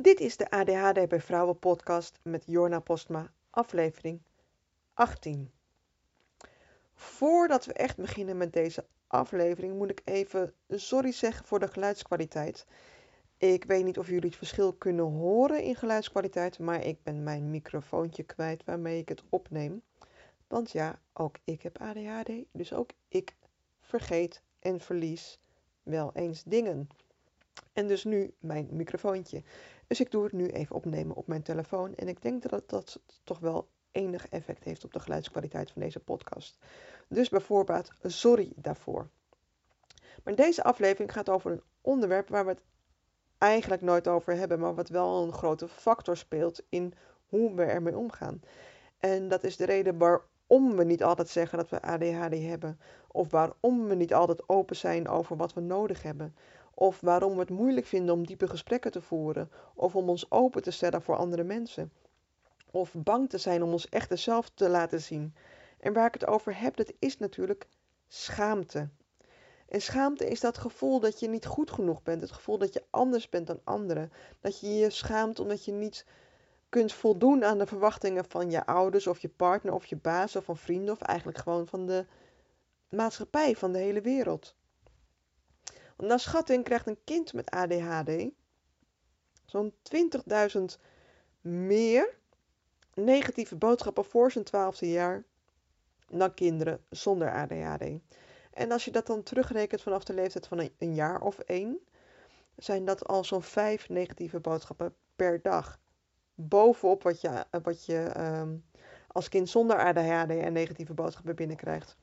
Dit 0.00 0.20
is 0.20 0.36
de 0.36 0.50
ADHD 0.50 1.08
bij 1.08 1.20
Vrouwen 1.20 1.58
podcast 1.58 2.18
met 2.22 2.42
Jorna 2.46 2.80
Postma, 2.80 3.30
aflevering 3.50 4.20
18. 4.94 5.50
Voordat 6.94 7.64
we 7.64 7.72
echt 7.72 7.96
beginnen 7.96 8.36
met 8.36 8.52
deze 8.52 8.86
aflevering 9.06 9.74
moet 9.74 9.90
ik 9.90 10.00
even 10.04 10.54
sorry 10.68 11.12
zeggen 11.12 11.46
voor 11.46 11.58
de 11.58 11.68
geluidskwaliteit. 11.68 12.66
Ik 13.36 13.64
weet 13.64 13.84
niet 13.84 13.98
of 13.98 14.06
jullie 14.06 14.28
het 14.28 14.36
verschil 14.36 14.72
kunnen 14.72 15.04
horen 15.04 15.62
in 15.62 15.76
geluidskwaliteit, 15.76 16.58
maar 16.58 16.84
ik 16.84 17.02
ben 17.02 17.22
mijn 17.22 17.50
microfoontje 17.50 18.22
kwijt 18.22 18.64
waarmee 18.64 18.98
ik 19.00 19.08
het 19.08 19.22
opneem. 19.28 19.82
Want 20.46 20.70
ja, 20.70 21.00
ook 21.12 21.36
ik 21.44 21.62
heb 21.62 21.78
ADHD, 21.80 22.30
dus 22.52 22.72
ook 22.72 22.90
ik 23.08 23.36
vergeet 23.80 24.42
en 24.58 24.80
verlies 24.80 25.38
wel 25.82 26.10
eens 26.14 26.42
dingen. 26.42 26.88
En 27.72 27.86
dus 27.86 28.04
nu 28.04 28.34
mijn 28.38 28.68
microfoontje. 28.70 29.42
Dus 29.88 30.00
ik 30.00 30.10
doe 30.10 30.24
het 30.24 30.32
nu 30.32 30.46
even 30.46 30.76
opnemen 30.76 31.16
op 31.16 31.26
mijn 31.26 31.42
telefoon. 31.42 31.94
En 31.94 32.08
ik 32.08 32.22
denk 32.22 32.50
dat 32.50 32.68
dat 32.68 33.00
toch 33.24 33.38
wel 33.38 33.68
enig 33.90 34.28
effect 34.28 34.64
heeft 34.64 34.84
op 34.84 34.92
de 34.92 35.00
geluidskwaliteit 35.00 35.70
van 35.70 35.82
deze 35.82 36.00
podcast. 36.00 36.58
Dus 37.08 37.28
bijvoorbeeld, 37.28 37.90
sorry 38.02 38.52
daarvoor. 38.56 39.08
Maar 40.24 40.34
deze 40.34 40.62
aflevering 40.62 41.12
gaat 41.12 41.28
over 41.28 41.50
een 41.52 41.62
onderwerp 41.80 42.28
waar 42.28 42.44
we 42.44 42.50
het 42.50 42.62
eigenlijk 43.38 43.82
nooit 43.82 44.08
over 44.08 44.36
hebben, 44.36 44.58
maar 44.58 44.74
wat 44.74 44.88
wel 44.88 45.22
een 45.22 45.32
grote 45.32 45.68
factor 45.68 46.16
speelt 46.16 46.62
in 46.68 46.94
hoe 47.26 47.54
we 47.54 47.62
ermee 47.62 47.96
omgaan. 47.96 48.40
En 48.98 49.28
dat 49.28 49.44
is 49.44 49.56
de 49.56 49.64
reden 49.64 49.98
waarom 49.98 50.76
we 50.76 50.84
niet 50.84 51.02
altijd 51.02 51.28
zeggen 51.28 51.58
dat 51.58 51.68
we 51.68 51.82
ADHD 51.82 52.38
hebben, 52.38 52.80
of 53.08 53.30
waarom 53.30 53.86
we 53.86 53.94
niet 53.94 54.14
altijd 54.14 54.48
open 54.48 54.76
zijn 54.76 55.08
over 55.08 55.36
wat 55.36 55.54
we 55.54 55.60
nodig 55.60 56.02
hebben, 56.02 56.36
of 56.80 57.00
waarom 57.00 57.32
we 57.32 57.40
het 57.40 57.50
moeilijk 57.50 57.86
vinden 57.86 58.14
om 58.14 58.26
diepe 58.26 58.48
gesprekken 58.48 58.90
te 58.90 59.00
voeren, 59.00 59.50
of 59.74 59.96
om 59.96 60.08
ons 60.08 60.30
open 60.30 60.62
te 60.62 60.70
stellen 60.70 61.02
voor 61.02 61.16
andere 61.16 61.44
mensen, 61.44 61.92
of 62.70 62.94
bang 62.96 63.28
te 63.28 63.38
zijn 63.38 63.62
om 63.62 63.72
ons 63.72 63.88
echte 63.88 64.16
zelf 64.16 64.50
te 64.54 64.68
laten 64.68 65.00
zien. 65.00 65.34
En 65.80 65.92
waar 65.92 66.06
ik 66.06 66.14
het 66.14 66.26
over 66.26 66.60
heb, 66.60 66.76
dat 66.76 66.92
is 66.98 67.18
natuurlijk 67.18 67.66
schaamte. 68.08 68.88
En 69.68 69.80
schaamte 69.80 70.28
is 70.28 70.40
dat 70.40 70.58
gevoel 70.58 71.00
dat 71.00 71.20
je 71.20 71.28
niet 71.28 71.46
goed 71.46 71.70
genoeg 71.70 72.02
bent, 72.02 72.20
het 72.20 72.32
gevoel 72.32 72.58
dat 72.58 72.72
je 72.72 72.84
anders 72.90 73.28
bent 73.28 73.46
dan 73.46 73.60
anderen, 73.64 74.12
dat 74.40 74.60
je 74.60 74.74
je 74.74 74.90
schaamt 74.90 75.40
omdat 75.40 75.64
je 75.64 75.72
niet 75.72 76.06
kunt 76.68 76.92
voldoen 76.92 77.44
aan 77.44 77.58
de 77.58 77.66
verwachtingen 77.66 78.24
van 78.28 78.50
je 78.50 78.66
ouders 78.66 79.06
of 79.06 79.18
je 79.18 79.28
partner 79.28 79.74
of 79.74 79.86
je 79.86 79.96
baas 79.96 80.36
of 80.36 80.44
van 80.44 80.56
vrienden 80.56 80.94
of 80.94 81.00
eigenlijk 81.00 81.38
gewoon 81.38 81.66
van 81.66 81.86
de 81.86 82.06
maatschappij, 82.88 83.56
van 83.56 83.72
de 83.72 83.78
hele 83.78 84.00
wereld. 84.00 84.56
Naar 85.98 86.20
schatting 86.20 86.64
krijgt 86.64 86.86
een 86.86 86.98
kind 87.04 87.32
met 87.32 87.50
ADHD 87.50 88.30
zo'n 89.44 89.74
20.000 90.52 90.62
meer 91.40 92.16
negatieve 92.94 93.56
boodschappen 93.56 94.04
voor 94.04 94.32
zijn 94.32 94.44
twaalfde 94.44 94.90
jaar 94.90 95.24
dan 96.08 96.34
kinderen 96.34 96.80
zonder 96.90 97.32
ADHD. 97.32 97.84
En 98.50 98.72
als 98.72 98.84
je 98.84 98.90
dat 98.90 99.06
dan 99.06 99.22
terugrekent 99.22 99.82
vanaf 99.82 100.04
de 100.04 100.14
leeftijd 100.14 100.46
van 100.46 100.70
een, 100.78 100.94
jaar 100.94 101.20
of 101.20 101.38
één, 101.38 101.78
zijn 102.56 102.84
dat 102.84 103.06
al 103.06 103.24
zo'n 103.24 103.42
vijf 103.42 103.88
negatieve 103.88 104.40
boodschappen 104.40 104.94
per 105.16 105.42
dag. 105.42 105.78
Bovenop 106.34 107.02
wat 107.02 107.20
je, 107.20 107.44
wat 107.62 107.86
je 107.86 108.12
um, 108.18 108.64
als 109.06 109.28
kind 109.28 109.48
zonder 109.48 109.78
ADHD 109.78 110.30
en 110.30 110.52
negatieve 110.52 110.94
boodschappen 110.94 111.36
binnenkrijgt. 111.36 111.96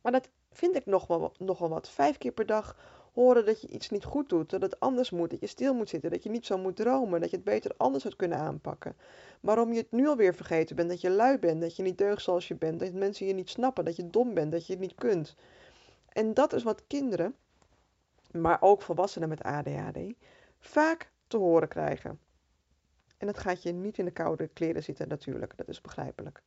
Maar 0.00 0.12
dat 0.12 0.28
vind 0.50 0.76
ik 0.76 0.86
nog 0.86 1.06
wel, 1.06 1.32
nog 1.38 1.58
wel 1.58 1.68
wat. 1.68 1.88
Vijf 1.88 2.18
keer 2.18 2.32
per 2.32 2.46
dag 2.46 2.76
horen 3.12 3.44
dat 3.46 3.60
je 3.60 3.68
iets 3.68 3.90
niet 3.90 4.04
goed 4.04 4.28
doet, 4.28 4.50
dat 4.50 4.62
het 4.62 4.80
anders 4.80 5.10
moet, 5.10 5.30
dat 5.30 5.40
je 5.40 5.46
stil 5.46 5.74
moet 5.74 5.88
zitten, 5.88 6.10
dat 6.10 6.22
je 6.22 6.30
niet 6.30 6.46
zo 6.46 6.58
moet 6.58 6.76
dromen, 6.76 7.20
dat 7.20 7.30
je 7.30 7.36
het 7.36 7.44
beter 7.44 7.74
anders 7.76 8.04
had 8.04 8.16
kunnen 8.16 8.38
aanpakken. 8.38 8.96
Waarom 9.40 9.72
je 9.72 9.78
het 9.78 9.90
nu 9.90 10.08
alweer 10.08 10.34
vergeten 10.34 10.76
bent, 10.76 10.88
dat 10.88 11.00
je 11.00 11.10
lui 11.10 11.38
bent, 11.38 11.60
dat 11.60 11.76
je 11.76 11.82
niet 11.82 11.98
deugt 11.98 12.22
zoals 12.22 12.48
je 12.48 12.54
bent, 12.54 12.80
dat 12.80 12.92
mensen 12.92 13.26
je 13.26 13.34
niet 13.34 13.50
snappen, 13.50 13.84
dat 13.84 13.96
je 13.96 14.10
dom 14.10 14.34
bent, 14.34 14.52
dat 14.52 14.66
je 14.66 14.72
het 14.72 14.82
niet 14.82 14.94
kunt. 14.94 15.34
En 16.08 16.34
dat 16.34 16.52
is 16.52 16.62
wat 16.62 16.86
kinderen, 16.86 17.34
maar 18.30 18.60
ook 18.60 18.82
volwassenen 18.82 19.28
met 19.28 19.42
ADHD, 19.42 19.98
vaak 20.58 21.10
te 21.26 21.36
horen 21.36 21.68
krijgen. 21.68 22.20
En 23.18 23.26
dat 23.26 23.38
gaat 23.38 23.62
je 23.62 23.72
niet 23.72 23.98
in 23.98 24.04
de 24.04 24.10
koude 24.10 24.48
kleren 24.48 24.82
zitten 24.82 25.08
natuurlijk, 25.08 25.56
dat 25.56 25.68
is 25.68 25.80
begrijpelijk. 25.80 26.42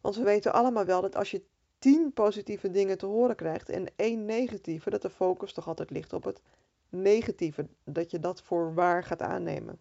Want 0.00 0.16
we 0.16 0.22
weten 0.22 0.52
allemaal 0.52 0.84
wel 0.84 1.00
dat 1.00 1.16
als 1.16 1.30
je 1.30 1.42
tien 1.80 2.12
positieve 2.12 2.70
dingen 2.70 2.98
te 2.98 3.06
horen 3.06 3.36
krijgt 3.36 3.68
en 3.68 3.86
één 3.96 4.24
negatieve, 4.24 4.90
dat 4.90 5.02
de 5.02 5.10
focus 5.10 5.52
toch 5.52 5.68
altijd 5.68 5.90
ligt 5.90 6.12
op 6.12 6.24
het 6.24 6.40
negatieve, 6.88 7.66
dat 7.84 8.10
je 8.10 8.18
dat 8.18 8.42
voor 8.42 8.74
waar 8.74 9.04
gaat 9.04 9.22
aannemen. 9.22 9.80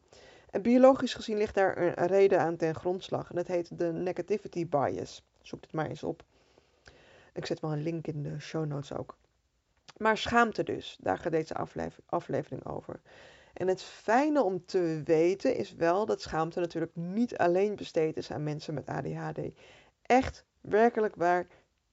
En 0.49 0.61
biologisch 0.61 1.13
gezien 1.13 1.37
ligt 1.37 1.55
daar 1.55 1.77
een 1.77 2.07
reden 2.07 2.39
aan 2.39 2.55
ten 2.55 2.75
grondslag 2.75 3.29
en 3.29 3.35
dat 3.35 3.47
heet 3.47 3.77
de 3.77 3.91
negativity 3.91 4.67
bias. 4.67 5.23
Zoek 5.41 5.61
het 5.61 5.73
maar 5.73 5.89
eens 5.89 6.03
op. 6.03 6.23
Ik 7.33 7.45
zet 7.45 7.59
wel 7.59 7.71
een 7.71 7.83
link 7.83 8.07
in 8.07 8.23
de 8.23 8.39
show 8.39 8.65
notes 8.65 8.93
ook. 8.93 9.17
Maar 9.97 10.17
schaamte 10.17 10.63
dus, 10.63 10.97
daar 10.99 11.17
gaat 11.17 11.31
deze 11.31 11.55
aflevering 12.05 12.65
over. 12.65 13.01
En 13.53 13.67
het 13.67 13.81
fijne 13.81 14.43
om 14.43 14.65
te 14.65 15.01
weten 15.03 15.55
is 15.55 15.73
wel 15.73 16.05
dat 16.05 16.21
schaamte 16.21 16.59
natuurlijk 16.59 16.95
niet 16.95 17.37
alleen 17.37 17.75
besteed 17.75 18.17
is 18.17 18.31
aan 18.31 18.43
mensen 18.43 18.73
met 18.73 18.87
ADHD. 18.87 19.39
Echt, 20.01 20.45
werkelijk 20.61 21.15
waar, 21.15 21.47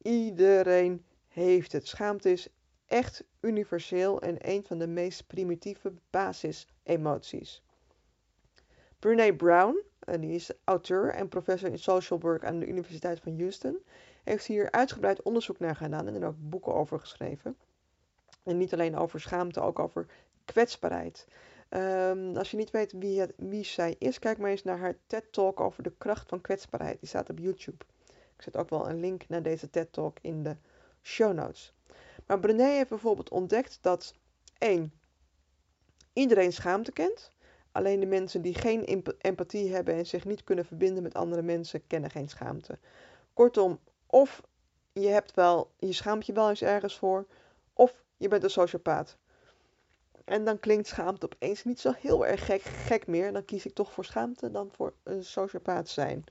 iedereen 0.07 1.05
heeft 1.29 1.73
het. 1.73 1.87
Schaamte 1.87 2.31
is 2.31 2.49
echt 2.87 3.25
universeel 3.41 4.21
en 4.21 4.37
een 4.39 4.65
van 4.65 4.79
de 4.79 4.87
meest 4.87 5.27
primitieve 5.27 5.93
basisemoties. 6.11 7.63
Brene 8.99 9.37
Brown, 9.37 9.83
die 10.21 10.35
is 10.35 10.51
auteur 10.65 11.15
en 11.15 11.29
professor 11.29 11.71
in 11.71 11.79
social 11.79 12.21
work 12.21 12.45
aan 12.45 12.59
de 12.59 12.67
Universiteit 12.67 13.21
van 13.21 13.39
Houston, 13.39 13.79
heeft 14.25 14.47
hier 14.47 14.71
uitgebreid 14.71 15.23
onderzoek 15.23 15.59
naar 15.59 15.77
gedaan 15.77 16.07
en 16.07 16.15
er 16.15 16.29
ook 16.29 16.35
boeken 16.39 16.75
over 16.75 17.01
geschreven. 17.01 17.57
En 18.43 18.57
niet 18.57 18.73
alleen 18.73 18.97
over 18.97 19.21
schaamte, 19.21 19.61
ook 19.61 19.79
over 19.79 20.07
kwetsbaarheid. 20.45 21.27
Um, 21.71 22.37
als 22.37 22.51
je 22.51 22.57
niet 22.57 22.71
weet 22.71 22.93
wie, 22.93 23.21
het, 23.21 23.33
wie 23.37 23.65
zij 23.65 23.97
is, 23.99 24.19
kijk 24.19 24.39
maar 24.39 24.51
eens 24.51 24.63
naar 24.63 24.79
haar 24.79 24.97
TED-talk 25.07 25.61
over 25.61 25.83
de 25.83 25.93
kracht 25.99 26.29
van 26.29 26.41
kwetsbaarheid. 26.41 26.99
Die 27.01 27.09
staat 27.09 27.31
op 27.31 27.39
YouTube. 27.39 27.85
Ik 28.37 28.43
zet 28.43 28.57
ook 28.57 28.71
wel 28.71 28.89
een 28.89 29.01
link 29.01 29.29
naar 29.29 29.43
deze 29.43 29.71
TED-talk 29.71 30.19
in 30.21 30.43
de 30.43 30.57
show 31.03 31.33
notes. 31.33 31.75
Maar 32.27 32.41
Brené 32.41 32.65
heeft 32.65 32.89
bijvoorbeeld 32.89 33.31
ontdekt 33.31 33.79
dat 33.81 34.15
1. 34.59 34.93
Iedereen 36.13 36.53
schaamte 36.53 36.93
kent. 36.93 37.31
Alleen 37.73 38.01
de 38.01 38.07
mensen 38.07 38.43
die 38.43 38.55
geen 38.55 39.05
empathie 39.19 39.75
hebben 39.75 39.95
en 39.95 40.07
zich 40.07 40.25
niet 40.25 40.45
kunnen 40.45 40.65
verbinden 40.65 41.03
met 41.03 41.15
andere 41.15 41.43
mensen, 41.43 41.87
kennen 41.87 42.11
geen 42.11 42.29
schaamte. 42.29 42.79
Kortom, 43.33 43.79
of 44.07 44.43
je 44.93 45.09
hebt 45.09 45.35
wel, 45.35 45.71
je 45.79 45.93
schaamt 45.93 46.27
je 46.27 46.33
wel 46.33 46.49
eens 46.49 46.63
ergens 46.63 46.99
voor, 46.99 47.27
of 47.73 48.05
je 48.17 48.29
bent 48.29 48.43
een 48.45 48.51
sociopaat. 48.51 49.17
En 50.25 50.45
dan 50.45 50.61
klinkt 50.61 50.87
schaamte 50.87 51.27
opeens 51.27 51.65
niet 51.65 51.81
zo 51.81 51.93
heel 51.99 52.27
erg 52.27 52.47
gek, 52.47 52.63
gek 52.63 53.07
meer. 53.07 53.33
Dan 53.33 53.45
kies 53.45 53.67
ik 53.67 53.75
toch 53.75 53.93
voor 53.93 54.05
schaamte 54.05 54.51
dan 54.51 54.71
voor 54.73 54.95
een 55.03 55.25
sociopaat 55.25 55.89
zijn. 55.89 56.25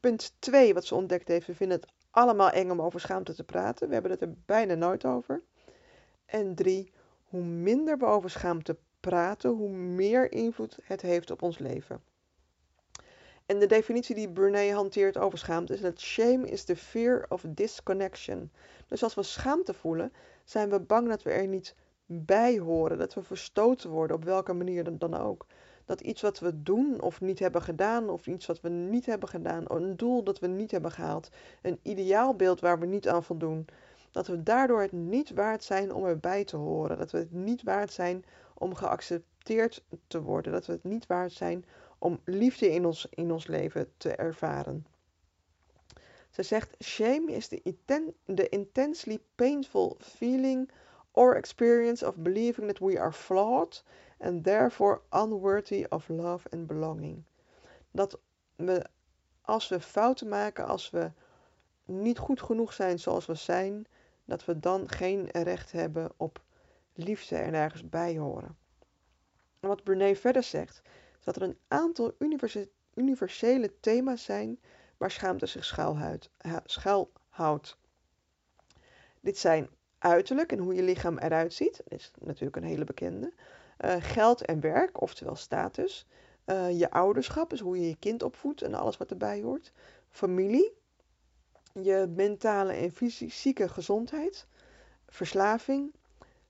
Punt 0.00 0.34
2 0.38 0.74
wat 0.74 0.84
ze 0.84 0.94
ontdekt 0.94 1.28
heeft. 1.28 1.46
We 1.46 1.54
vinden 1.54 1.80
het 1.80 1.90
allemaal 2.10 2.50
eng 2.50 2.70
om 2.70 2.82
over 2.82 3.00
schaamte 3.00 3.34
te 3.34 3.44
praten. 3.44 3.86
We 3.86 3.92
hebben 3.92 4.10
het 4.10 4.20
er 4.20 4.34
bijna 4.46 4.74
nooit 4.74 5.04
over. 5.04 5.42
En 6.26 6.54
3. 6.54 6.92
Hoe 7.24 7.42
minder 7.42 7.98
we 7.98 8.04
over 8.04 8.30
schaamte 8.30 8.76
praten, 9.00 9.50
hoe 9.50 9.70
meer 9.70 10.32
invloed 10.32 10.78
het 10.82 11.00
heeft 11.00 11.30
op 11.30 11.42
ons 11.42 11.58
leven. 11.58 12.02
En 13.46 13.58
de 13.58 13.66
definitie 13.66 14.14
die 14.14 14.32
Brené 14.32 14.72
hanteert 14.72 15.18
over 15.18 15.38
schaamte 15.38 15.72
is 15.74 15.80
dat 15.80 16.00
shame 16.00 16.48
is 16.48 16.64
the 16.64 16.76
fear 16.76 17.26
of 17.28 17.44
disconnection. 17.48 18.50
Dus 18.86 19.02
als 19.02 19.14
we 19.14 19.22
schaamte 19.22 19.74
voelen, 19.74 20.12
zijn 20.44 20.70
we 20.70 20.80
bang 20.80 21.08
dat 21.08 21.22
we 21.22 21.30
er 21.30 21.46
niet 21.46 21.74
bij 22.06 22.58
horen, 22.58 22.98
dat 22.98 23.14
we 23.14 23.22
verstoten 23.22 23.90
worden, 23.90 24.16
op 24.16 24.24
welke 24.24 24.52
manier 24.52 24.98
dan 24.98 25.14
ook. 25.14 25.46
Dat 25.90 26.00
iets 26.00 26.22
wat 26.22 26.38
we 26.38 26.62
doen 26.62 27.00
of 27.00 27.20
niet 27.20 27.38
hebben 27.38 27.62
gedaan, 27.62 28.08
of 28.08 28.26
iets 28.26 28.46
wat 28.46 28.60
we 28.60 28.68
niet 28.68 29.06
hebben 29.06 29.28
gedaan, 29.28 29.64
een 29.66 29.96
doel 29.96 30.22
dat 30.22 30.38
we 30.38 30.46
niet 30.46 30.70
hebben 30.70 30.90
gehaald, 30.92 31.30
een 31.62 31.78
ideaalbeeld 31.82 32.60
waar 32.60 32.78
we 32.78 32.86
niet 32.86 33.08
aan 33.08 33.24
voldoen, 33.24 33.66
dat 34.10 34.26
we 34.26 34.42
daardoor 34.42 34.80
het 34.80 34.92
niet 34.92 35.30
waard 35.30 35.64
zijn 35.64 35.94
om 35.94 36.04
erbij 36.04 36.44
te 36.44 36.56
horen. 36.56 36.98
Dat 36.98 37.10
we 37.10 37.18
het 37.18 37.32
niet 37.32 37.62
waard 37.62 37.92
zijn 37.92 38.24
om 38.54 38.74
geaccepteerd 38.74 39.84
te 40.06 40.22
worden. 40.22 40.52
Dat 40.52 40.66
we 40.66 40.72
het 40.72 40.84
niet 40.84 41.06
waard 41.06 41.32
zijn 41.32 41.64
om 41.98 42.20
liefde 42.24 42.70
in 42.70 42.86
ons, 42.86 43.06
in 43.10 43.32
ons 43.32 43.46
leven 43.46 43.92
te 43.96 44.14
ervaren. 44.14 44.86
Ze 46.30 46.42
zegt: 46.42 46.84
Shame 46.84 47.32
is 47.32 47.48
the, 47.48 47.60
inten 47.62 48.14
the 48.34 48.48
intensely 48.48 49.20
painful 49.34 49.96
feeling 49.98 50.70
or 51.10 51.36
experience 51.36 52.06
of 52.06 52.16
believing 52.16 52.66
that 52.66 52.78
we 52.78 53.00
are 53.00 53.12
flawed 53.12 53.84
and 54.20 54.44
therefore 54.44 55.00
unworthy 55.10 55.86
of 55.88 56.08
love 56.08 56.48
and 56.50 56.66
belonging. 56.66 57.24
Dat 57.90 58.18
we, 58.56 58.86
als 59.40 59.68
we 59.68 59.80
fouten 59.80 60.28
maken, 60.28 60.66
als 60.66 60.90
we 60.90 61.10
niet 61.84 62.18
goed 62.18 62.42
genoeg 62.42 62.72
zijn 62.72 62.98
zoals 62.98 63.26
we 63.26 63.34
zijn, 63.34 63.86
dat 64.24 64.44
we 64.44 64.58
dan 64.58 64.88
geen 64.88 65.28
recht 65.30 65.72
hebben 65.72 66.12
op 66.16 66.42
liefde 66.92 67.36
en 67.36 67.54
ergens 67.54 67.88
bij 67.88 68.18
horen. 68.18 68.56
En 69.60 69.68
wat 69.68 69.82
Brené 69.82 70.14
verder 70.14 70.42
zegt, 70.42 70.82
is 71.18 71.24
dat 71.24 71.36
er 71.36 71.42
een 71.42 71.58
aantal 71.68 72.14
universele 72.94 73.80
thema's 73.80 74.24
zijn 74.24 74.60
waar 74.96 75.10
schaamte 75.10 75.46
zich 75.46 75.64
schuilhoudt. 76.64 77.78
Dit 79.20 79.38
zijn 79.38 79.68
uiterlijk 79.98 80.52
en 80.52 80.58
hoe 80.58 80.74
je 80.74 80.82
lichaam 80.82 81.18
eruit 81.18 81.54
ziet, 81.54 81.76
dat 81.76 81.98
is 81.98 82.10
natuurlijk 82.20 82.56
een 82.56 82.62
hele 82.62 82.84
bekende. 82.84 83.32
Uh, 83.84 83.96
geld 83.98 84.44
en 84.44 84.60
werk, 84.60 85.00
oftewel 85.00 85.36
status. 85.36 86.06
Uh, 86.46 86.78
je 86.78 86.90
ouderschap, 86.90 87.50
dus 87.50 87.60
hoe 87.60 87.80
je 87.80 87.88
je 87.88 87.96
kind 87.96 88.22
opvoedt 88.22 88.62
en 88.62 88.74
alles 88.74 88.96
wat 88.96 89.10
erbij 89.10 89.42
hoort. 89.42 89.72
Familie, 90.08 90.72
je 91.72 92.12
mentale 92.16 92.72
en 92.72 92.90
fysieke 92.92 93.68
gezondheid, 93.68 94.46
verslaving, 95.08 95.94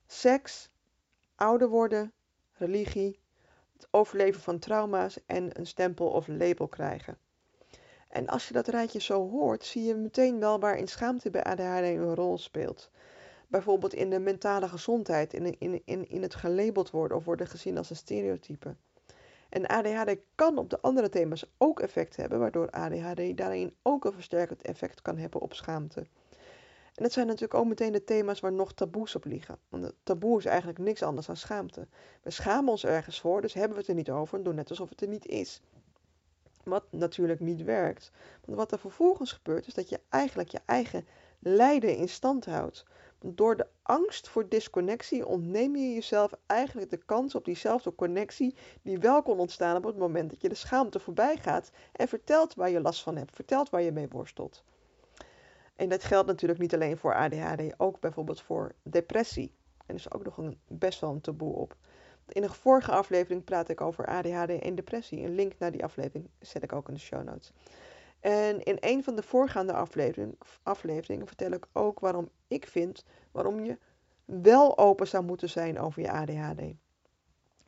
seks, 0.07 0.69
ouder 1.35 1.69
worden, 1.69 2.13
religie, 2.51 3.19
het 3.73 3.87
overleven 3.91 4.41
van 4.41 4.59
trauma's 4.59 5.17
en 5.25 5.59
een 5.59 5.67
stempel 5.67 6.07
of 6.07 6.27
label 6.27 6.67
krijgen. 6.67 7.17
En 8.07 8.27
als 8.27 8.47
je 8.47 8.53
dat 8.53 8.67
rijtje 8.67 9.01
zo 9.01 9.29
hoort, 9.29 9.65
zie 9.65 9.83
je 9.83 9.95
meteen 9.95 10.39
wel 10.39 10.59
waarin 10.59 10.87
schaamte 10.87 11.29
bij 11.29 11.43
ADHD 11.43 11.83
een 11.83 12.15
rol 12.15 12.37
speelt. 12.37 12.89
Bijvoorbeeld 13.51 13.93
in 13.93 14.09
de 14.09 14.19
mentale 14.19 14.67
gezondheid, 14.67 15.33
in, 15.33 15.59
in, 15.59 15.81
in, 15.85 16.09
in 16.09 16.21
het 16.21 16.35
gelabeld 16.35 16.89
worden 16.89 17.17
of 17.17 17.25
worden 17.25 17.47
gezien 17.47 17.77
als 17.77 17.89
een 17.89 17.95
stereotype. 17.95 18.75
En 19.49 19.67
ADHD 19.67 20.17
kan 20.35 20.57
op 20.57 20.69
de 20.69 20.81
andere 20.81 21.09
thema's 21.09 21.45
ook 21.57 21.79
effect 21.79 22.15
hebben, 22.15 22.39
waardoor 22.39 22.69
ADHD 22.69 23.37
daarin 23.37 23.75
ook 23.81 24.05
een 24.05 24.13
versterkend 24.13 24.61
effect 24.61 25.01
kan 25.01 25.17
hebben 25.17 25.41
op 25.41 25.53
schaamte. 25.53 25.99
En 26.95 27.03
dat 27.03 27.11
zijn 27.11 27.27
natuurlijk 27.27 27.53
ook 27.53 27.67
meteen 27.67 27.91
de 27.91 28.03
thema's 28.03 28.39
waar 28.39 28.53
nog 28.53 28.73
taboes 28.73 29.15
op 29.15 29.25
liggen. 29.25 29.57
Want 29.69 29.93
taboe 30.03 30.37
is 30.37 30.45
eigenlijk 30.45 30.79
niks 30.79 31.03
anders 31.03 31.27
dan 31.27 31.37
schaamte. 31.37 31.87
We 32.21 32.29
schamen 32.29 32.71
ons 32.71 32.85
ergens 32.85 33.19
voor, 33.19 33.41
dus 33.41 33.53
hebben 33.53 33.73
we 33.73 33.79
het 33.79 33.89
er 33.89 33.95
niet 33.95 34.09
over 34.09 34.37
en 34.37 34.43
doen 34.43 34.55
net 34.55 34.69
alsof 34.69 34.89
het 34.89 35.01
er 35.01 35.07
niet 35.07 35.25
is. 35.25 35.61
Wat 36.63 36.83
natuurlijk 36.89 37.39
niet 37.39 37.63
werkt. 37.63 38.11
Want 38.45 38.57
wat 38.57 38.71
er 38.71 38.79
vervolgens 38.79 39.31
gebeurt, 39.31 39.67
is 39.67 39.73
dat 39.73 39.89
je 39.89 39.99
eigenlijk 40.09 40.49
je 40.49 40.59
eigen 40.65 41.07
lijden 41.39 41.95
in 41.95 42.09
stand 42.09 42.45
houdt. 42.45 42.85
Door 43.25 43.57
de 43.57 43.67
angst 43.81 44.29
voor 44.29 44.49
disconnectie 44.49 45.25
ontneem 45.25 45.75
je 45.75 45.93
jezelf 45.93 46.33
eigenlijk 46.45 46.89
de 46.89 46.97
kans 46.97 47.35
op 47.35 47.45
diezelfde 47.45 47.95
connectie 47.95 48.55
die 48.81 48.99
wel 48.99 49.21
kon 49.21 49.39
ontstaan 49.39 49.75
op 49.75 49.83
het 49.83 49.97
moment 49.97 50.29
dat 50.29 50.41
je 50.41 50.49
de 50.49 50.55
schaamte 50.55 50.99
voorbij 50.99 51.37
gaat 51.37 51.71
en 51.91 52.07
vertelt 52.07 52.53
waar 52.53 52.69
je 52.69 52.81
last 52.81 53.03
van 53.03 53.15
hebt, 53.15 53.35
vertelt 53.35 53.69
waar 53.69 53.81
je 53.81 53.91
mee 53.91 54.07
worstelt. 54.07 54.63
En 55.75 55.89
dat 55.89 56.03
geldt 56.03 56.27
natuurlijk 56.27 56.59
niet 56.59 56.73
alleen 56.73 56.97
voor 56.97 57.15
ADHD, 57.15 57.73
ook 57.77 57.99
bijvoorbeeld 57.99 58.41
voor 58.41 58.75
depressie. 58.83 59.55
En 59.85 59.95
is 59.95 60.13
ook 60.13 60.23
nog 60.23 60.37
een, 60.37 60.59
best 60.67 60.99
wel 60.99 61.11
een 61.11 61.21
taboe 61.21 61.55
op. 61.55 61.75
In 62.27 62.43
een 62.43 62.49
vorige 62.49 62.91
aflevering 62.91 63.43
praat 63.43 63.69
ik 63.69 63.81
over 63.81 64.05
ADHD 64.05 64.49
en 64.61 64.75
depressie. 64.75 65.23
Een 65.25 65.35
link 65.35 65.53
naar 65.57 65.71
die 65.71 65.83
aflevering 65.83 66.29
zet 66.39 66.63
ik 66.63 66.73
ook 66.73 66.87
in 66.87 66.93
de 66.93 66.99
show 66.99 67.23
notes. 67.23 67.53
En 68.21 68.63
in 68.63 68.77
een 68.79 69.03
van 69.03 69.15
de 69.15 69.23
voorgaande 69.23 69.73
aflevering, 69.73 70.37
afleveringen 70.63 71.27
vertel 71.27 71.51
ik 71.51 71.65
ook 71.73 71.99
waarom 71.99 72.29
ik 72.47 72.67
vind 72.67 73.05
waarom 73.31 73.65
je 73.65 73.77
wel 74.25 74.77
open 74.77 75.07
zou 75.07 75.23
moeten 75.23 75.49
zijn 75.49 75.79
over 75.79 76.01
je 76.01 76.11
ADHD. 76.11 76.61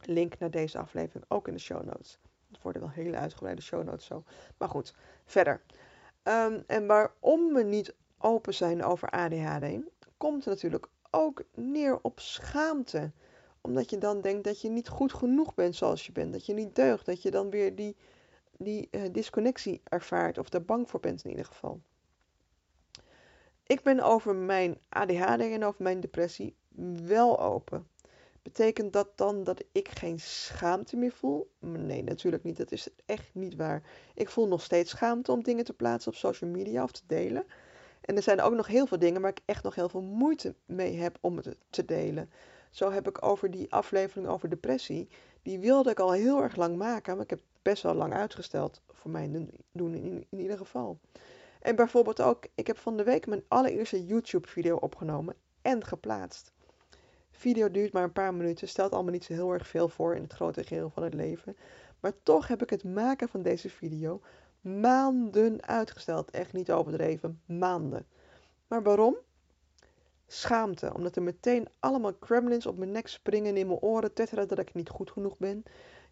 Link 0.01 0.39
naar 0.39 0.51
deze 0.51 0.77
aflevering 0.77 1.25
ook 1.27 1.47
in 1.47 1.53
de 1.53 1.59
show 1.59 1.83
notes. 1.83 2.19
Het 2.51 2.61
worden 2.61 2.81
wel 2.81 2.91
hele 2.91 3.17
uitgebreide 3.17 3.61
show 3.61 3.83
notes 3.83 4.05
zo. 4.05 4.23
Maar 4.57 4.69
goed, 4.69 4.94
verder. 5.25 5.61
Ehm, 6.23 6.61
en 6.67 6.88
waarom 6.88 7.53
we 7.53 7.63
niet 7.63 7.95
open 8.17 8.53
zijn 8.53 8.83
over 8.83 9.09
ADHD, 9.09 9.65
komt 10.17 10.45
natuurlijk 10.45 10.88
ook 11.11 11.44
neer 11.53 11.99
op 12.01 12.19
schaamte. 12.19 13.11
Omdat 13.61 13.89
je 13.89 13.97
dan 13.97 14.21
denkt 14.21 14.44
dat 14.44 14.61
je 14.61 14.69
niet 14.69 14.89
goed 14.89 15.13
genoeg 15.13 15.53
bent 15.53 15.75
zoals 15.75 16.06
je 16.06 16.11
bent. 16.11 16.33
Dat 16.33 16.45
je 16.45 16.53
niet 16.53 16.75
deugt. 16.75 17.06
Dat 17.06 17.21
je 17.21 17.31
dan 17.31 17.49
weer 17.49 17.75
die 17.75 17.95
die 18.57 18.88
uh, 18.91 19.01
disconnectie 19.11 19.81
ervaart 19.83 20.38
of 20.38 20.50
daar 20.50 20.63
bang 20.63 20.89
voor 20.89 21.00
bent 21.00 21.23
in 21.23 21.29
ieder 21.29 21.45
geval. 21.45 21.81
Ik 23.63 23.81
ben 23.81 24.00
over 24.00 24.35
mijn 24.35 24.77
ADHD 24.89 25.39
en 25.39 25.63
over 25.63 25.83
mijn 25.83 26.00
depressie 26.00 26.55
wel 27.05 27.39
open. 27.39 27.88
Betekent 28.41 28.94
dat 28.94 29.09
dan 29.15 29.44
dat 29.44 29.63
ik 29.71 29.89
geen 29.89 30.19
schaamte 30.19 30.97
meer 30.97 31.11
voel? 31.11 31.51
Nee, 31.59 32.03
natuurlijk 32.03 32.44
niet. 32.44 32.57
Dat 32.57 32.71
is 32.71 32.88
echt 33.05 33.29
niet 33.33 33.55
waar. 33.55 33.83
Ik 34.13 34.29
voel 34.29 34.47
nog 34.47 34.61
steeds 34.61 34.89
schaamte 34.89 35.31
om 35.31 35.44
dingen 35.44 35.65
te 35.65 35.73
plaatsen 35.73 36.11
op 36.11 36.17
social 36.17 36.49
media 36.49 36.83
of 36.83 36.91
te 36.91 37.01
delen. 37.07 37.45
En 38.01 38.15
er 38.15 38.23
zijn 38.23 38.41
ook 38.41 38.53
nog 38.53 38.67
heel 38.67 38.88
veel 38.88 38.99
dingen 38.99 39.21
waar 39.21 39.31
ik 39.31 39.41
echt 39.45 39.63
nog 39.63 39.75
heel 39.75 39.89
veel 39.89 40.01
moeite 40.01 40.56
mee 40.65 40.97
heb 40.97 41.17
om 41.21 41.38
het 41.38 41.57
te 41.69 41.85
delen. 41.85 42.29
Zo 42.71 42.91
heb 42.91 43.07
ik 43.07 43.25
over 43.25 43.51
die 43.51 43.73
aflevering 43.73 44.27
over 44.27 44.49
depressie. 44.49 45.09
Die 45.41 45.59
wilde 45.59 45.89
ik 45.89 45.99
al 45.99 46.11
heel 46.11 46.41
erg 46.41 46.56
lang 46.56 46.77
maken, 46.77 47.13
maar 47.13 47.23
ik 47.23 47.29
heb 47.29 47.41
best 47.63 47.83
wel 47.83 47.94
lang 47.94 48.13
uitgesteld. 48.13 48.81
Voor 48.92 49.12
mij 49.12 49.48
doen 49.71 49.94
in, 50.30 50.39
ieder 50.39 50.57
geval. 50.57 51.00
En 51.62 51.75
bijvoorbeeld 51.75 52.21
ook, 52.21 52.45
ik 52.56 52.68
heb 52.68 52.77
van 52.77 52.98
de 52.98 53.04
week 53.04 53.27
mijn 53.27 53.44
allereerste 53.48 54.06
YouTube-video 54.06 54.75
opgenomen 54.75 55.36
en 55.62 55.86
geplaatst. 55.86 56.51
Video 57.31 57.71
duurt 57.71 57.94
maar 57.94 58.04
een 58.04 58.12
paar 58.12 58.33
minuten, 58.33 58.68
stelt 58.68 58.92
allemaal 58.92 59.12
niet 59.12 59.24
zo 59.24 59.33
heel 59.33 59.54
erg 59.54 59.68
veel 59.68 59.89
voor 59.89 60.15
in 60.15 60.21
het 60.21 60.33
grote 60.33 60.63
geheel 60.63 60.89
van 60.89 61.04
het 61.04 61.13
leven. 61.13 61.57
Maar 62.00 62.13
toch 62.24 62.48
heb 62.48 62.62
ik 62.62 62.69
het 62.69 62.83
maken 62.83 63.30
van 63.30 63.42
deze 63.42 63.69
video 63.69 64.21
maanden 64.62 65.66
uitgesteld. 65.66 66.31
Echt 66.31 66.54
niet 66.54 66.71
overdreven, 66.71 67.42
maanden. 67.45 68.06
Maar 68.68 68.83
waarom? 68.83 69.16
Schaamte, 70.27 70.94
omdat 70.94 71.16
er 71.16 71.21
meteen 71.21 71.68
allemaal 71.80 72.13
kremlins 72.13 72.66
op 72.66 72.77
mijn 72.77 72.92
nek 72.92 73.07
springen 73.07 73.57
in 73.57 73.68
mijn 73.68 73.80
oren, 73.80 74.13
tetteren 74.13 74.48
dat 74.48 74.59
ik 74.59 74.74
niet 74.74 74.89
goed 74.89 75.12
genoeg 75.12 75.38
ben 75.38 75.63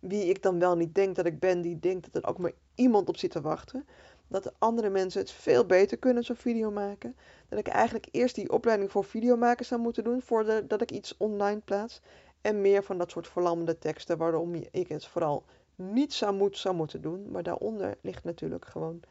wie 0.02 0.26
ik 0.26 0.42
dan 0.42 0.60
wel 0.60 0.76
niet 0.76 0.96
denk 0.96 1.16
dat 1.16 1.26
ik 1.26 1.40
ben, 1.40 1.62
die 1.62 1.80
denkt 1.80 2.14
dat 2.14 2.24
er 2.24 2.30
ook 2.30 2.38
maar 2.38 2.52
iemand 2.76 3.10
op 3.10 3.18
zit 3.18 3.32
te 3.32 3.42
wachten. 3.42 3.86
Dat 4.28 4.44
de 4.44 4.54
andere 4.58 4.90
mensen 4.90 5.22
het 5.22 5.32
veel 5.32 5.66
beter 5.66 5.98
kunnen, 5.98 6.24
zo'n 6.24 6.36
video 6.36 6.72
maken. 6.72 7.16
Dat 7.50 7.60
ik 7.60 7.68
eigenlijk 7.68 8.08
eerst 8.12 8.36
die 8.36 8.52
opleiding 8.52 8.92
voor 8.92 9.04
videomaken 9.04 9.66
zou 9.66 9.82
moeten 9.82 10.04
doen 10.04 10.22
voordat 10.22 10.82
ik 10.82 10.92
iets 10.92 11.18
online 11.18 11.60
plaats. 11.60 12.02
En 12.42 12.62
meer 12.62 12.84
van 12.84 12.98
dat 12.98 13.12
soort 13.12 13.28
verlammende 13.28 13.78
teksten, 13.78 14.18
waarom 14.18 14.56
ik 14.72 14.88
het 14.88 15.06
vooral 15.06 15.44
niet 15.76 16.14
zou, 16.14 16.36
moet, 16.36 16.58
zou 16.58 16.76
moeten 16.76 17.02
doen. 17.02 17.32
Maar 17.32 17.44
daaronder 17.44 17.98
ligt 18.02 18.24
natuurlijk 18.24 18.66
gewoon 18.66 19.02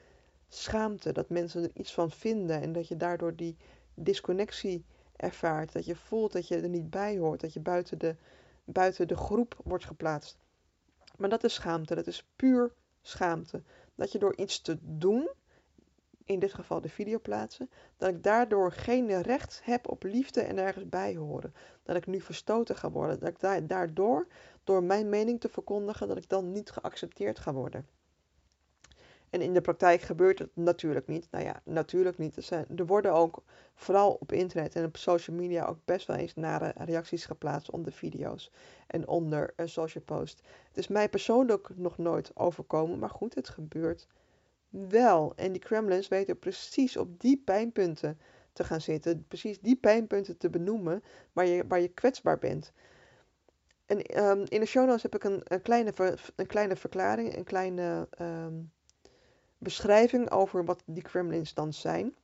schaamte. 0.49 1.13
Dat 1.13 1.29
mensen 1.29 1.63
er 1.63 1.71
iets 1.75 1.95
van 1.95 2.11
vinden 2.11 2.63
en 2.63 2.73
dat 2.73 2.89
je 2.89 2.97
daardoor 2.97 3.37
die 3.37 3.57
disconnectie 3.95 4.85
ervaart. 5.17 5.73
Dat 5.73 5.87
je 5.87 5.97
voelt 5.97 6.33
dat 6.33 6.49
je 6.49 6.61
er 6.61 6.69
niet 6.69 6.91
bij 6.91 7.19
hoort, 7.19 7.41
dat 7.41 7.53
je 7.53 7.61
buiten 7.61 7.99
de, 7.99 8.17
buiten 8.65 9.09
de 9.09 9.17
groep 9.17 9.57
wordt 9.65 9.85
geplaatst. 9.85 10.39
Maar 11.21 11.29
dat 11.29 11.45
is 11.45 11.55
schaamte. 11.55 11.95
Dat 11.95 12.07
is 12.07 12.27
puur 12.37 12.73
schaamte. 13.03 13.63
Dat 13.95 14.13
je 14.13 14.19
door 14.19 14.37
iets 14.37 14.61
te 14.61 14.79
doen, 14.81 15.31
in 16.25 16.39
dit 16.39 16.55
geval 16.55 16.81
de 16.81 16.89
video 16.89 17.19
plaatsen, 17.19 17.71
dat 17.97 18.09
ik 18.09 18.23
daardoor 18.23 18.73
geen 18.73 19.23
recht 19.23 19.61
heb 19.65 19.89
op 19.89 20.03
liefde 20.03 20.41
en 20.41 20.59
ergens 20.59 20.89
bij 20.89 21.17
horen. 21.17 21.55
Dat 21.83 21.97
ik 21.97 22.07
nu 22.07 22.21
verstoten 22.21 22.77
ga 22.77 22.91
worden. 22.91 23.21
Dat 23.21 23.29
ik 23.43 23.69
daardoor, 23.69 24.27
door 24.65 24.83
mijn 24.83 25.09
mening 25.09 25.41
te 25.41 25.49
verkondigen, 25.49 26.09
dat 26.09 26.17
ik 26.17 26.29
dan 26.29 26.53
niet 26.53 26.71
geaccepteerd 26.71 27.39
ga 27.39 27.53
worden. 27.53 27.87
En 29.31 29.41
in 29.41 29.53
de 29.53 29.61
praktijk 29.61 30.01
gebeurt 30.01 30.39
het 30.39 30.51
natuurlijk 30.55 31.07
niet. 31.07 31.29
Nou 31.31 31.45
ja, 31.45 31.63
natuurlijk 31.65 32.19
niet. 32.19 32.51
Er, 32.51 32.87
worden 32.87 33.13
ook 33.13 33.43
vooral 33.75 34.13
op 34.13 34.33
internet 34.33 34.75
en 34.75 34.85
op 34.85 34.97
social 34.97 35.37
media 35.37 35.67
ook 35.67 35.79
best 35.85 36.07
wel 36.07 36.17
eens 36.17 36.35
nare 36.35 36.73
reacties 36.77 37.27
geplaatst 37.27 37.71
onder 37.71 37.93
video's 37.93 38.51
en 38.87 39.09
onder 39.09 39.53
een 39.57 39.69
social 39.69 40.05
post. 40.05 40.43
Het 40.69 40.79
is 40.79 40.89
mij 40.89 41.09
persoonlijk 41.09 41.69
nog 41.75 41.99
nooit 41.99 42.31
overkomen, 42.37 42.99
maar 42.99 43.11
goed, 43.11 43.35
het 43.35 43.49
gebeurt 43.49 44.07
wel. 44.69 45.33
En 45.37 45.53
die 45.53 45.61
Kremlins 45.61 46.09
weten 46.09 46.39
precies 46.39 46.97
op 46.97 47.21
die 47.21 47.43
pijnpunten 47.45 48.19
te 48.53 48.65
gaan 48.65 48.81
zitten, 48.81 49.25
precies 49.29 49.61
die 49.61 49.77
pijnpunten 49.77 50.37
te 50.37 50.51
benoemen 50.51 51.03
waar 51.33 51.47
je, 51.47 51.65
waar 51.69 51.81
je 51.81 51.89
kwetsbaar 51.89 52.39
bent. 52.39 52.73
En 53.87 54.25
um, 54.25 54.45
in 54.49 54.61
de 54.61 54.67
show 54.67 54.87
notes 54.87 55.03
heb 55.03 55.15
ik 55.15 55.25
een, 55.25 55.63
kleine, 55.63 55.93
een 56.37 56.47
kleine 56.47 56.77
verklaring, 56.77 57.37
een 57.37 57.45
kleine 57.45 58.09
um, 58.21 58.73
beschrijving 59.61 60.31
over 60.31 60.65
wat 60.65 60.83
die 60.87 61.03
Kremlins 61.03 61.55
dan 61.55 61.73
zijn. 61.73 62.15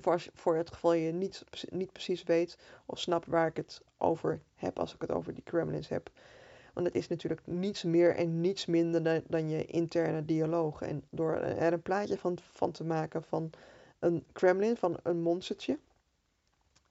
Voor, 0.00 0.24
voor 0.34 0.56
het 0.56 0.70
geval 0.70 0.92
je 0.92 1.12
niet, 1.12 1.44
niet 1.68 1.92
precies 1.92 2.22
weet 2.22 2.58
of 2.86 2.98
snapt 2.98 3.26
waar 3.26 3.46
ik 3.46 3.56
het 3.56 3.82
over 3.96 4.40
heb 4.54 4.78
als 4.78 4.94
ik 4.94 5.00
het 5.00 5.10
over 5.10 5.34
die 5.34 5.42
Kremlins 5.42 5.88
heb. 5.88 6.10
Want 6.72 6.86
het 6.86 6.96
is 6.96 7.08
natuurlijk 7.08 7.46
niets 7.46 7.82
meer 7.82 8.14
en 8.16 8.40
niets 8.40 8.66
minder 8.66 9.22
dan, 9.26 9.48
je 9.48 9.64
interne 9.64 10.24
dialoog. 10.24 10.82
En 10.82 11.02
door 11.10 11.34
er 11.34 11.72
een 11.72 11.82
plaatje 11.82 12.18
van, 12.18 12.38
van 12.50 12.72
te 12.72 12.84
maken 12.84 13.22
van 13.22 13.50
een 13.98 14.24
Kremlin, 14.32 14.76
van 14.76 14.98
een 15.02 15.22
monstertje, 15.22 15.78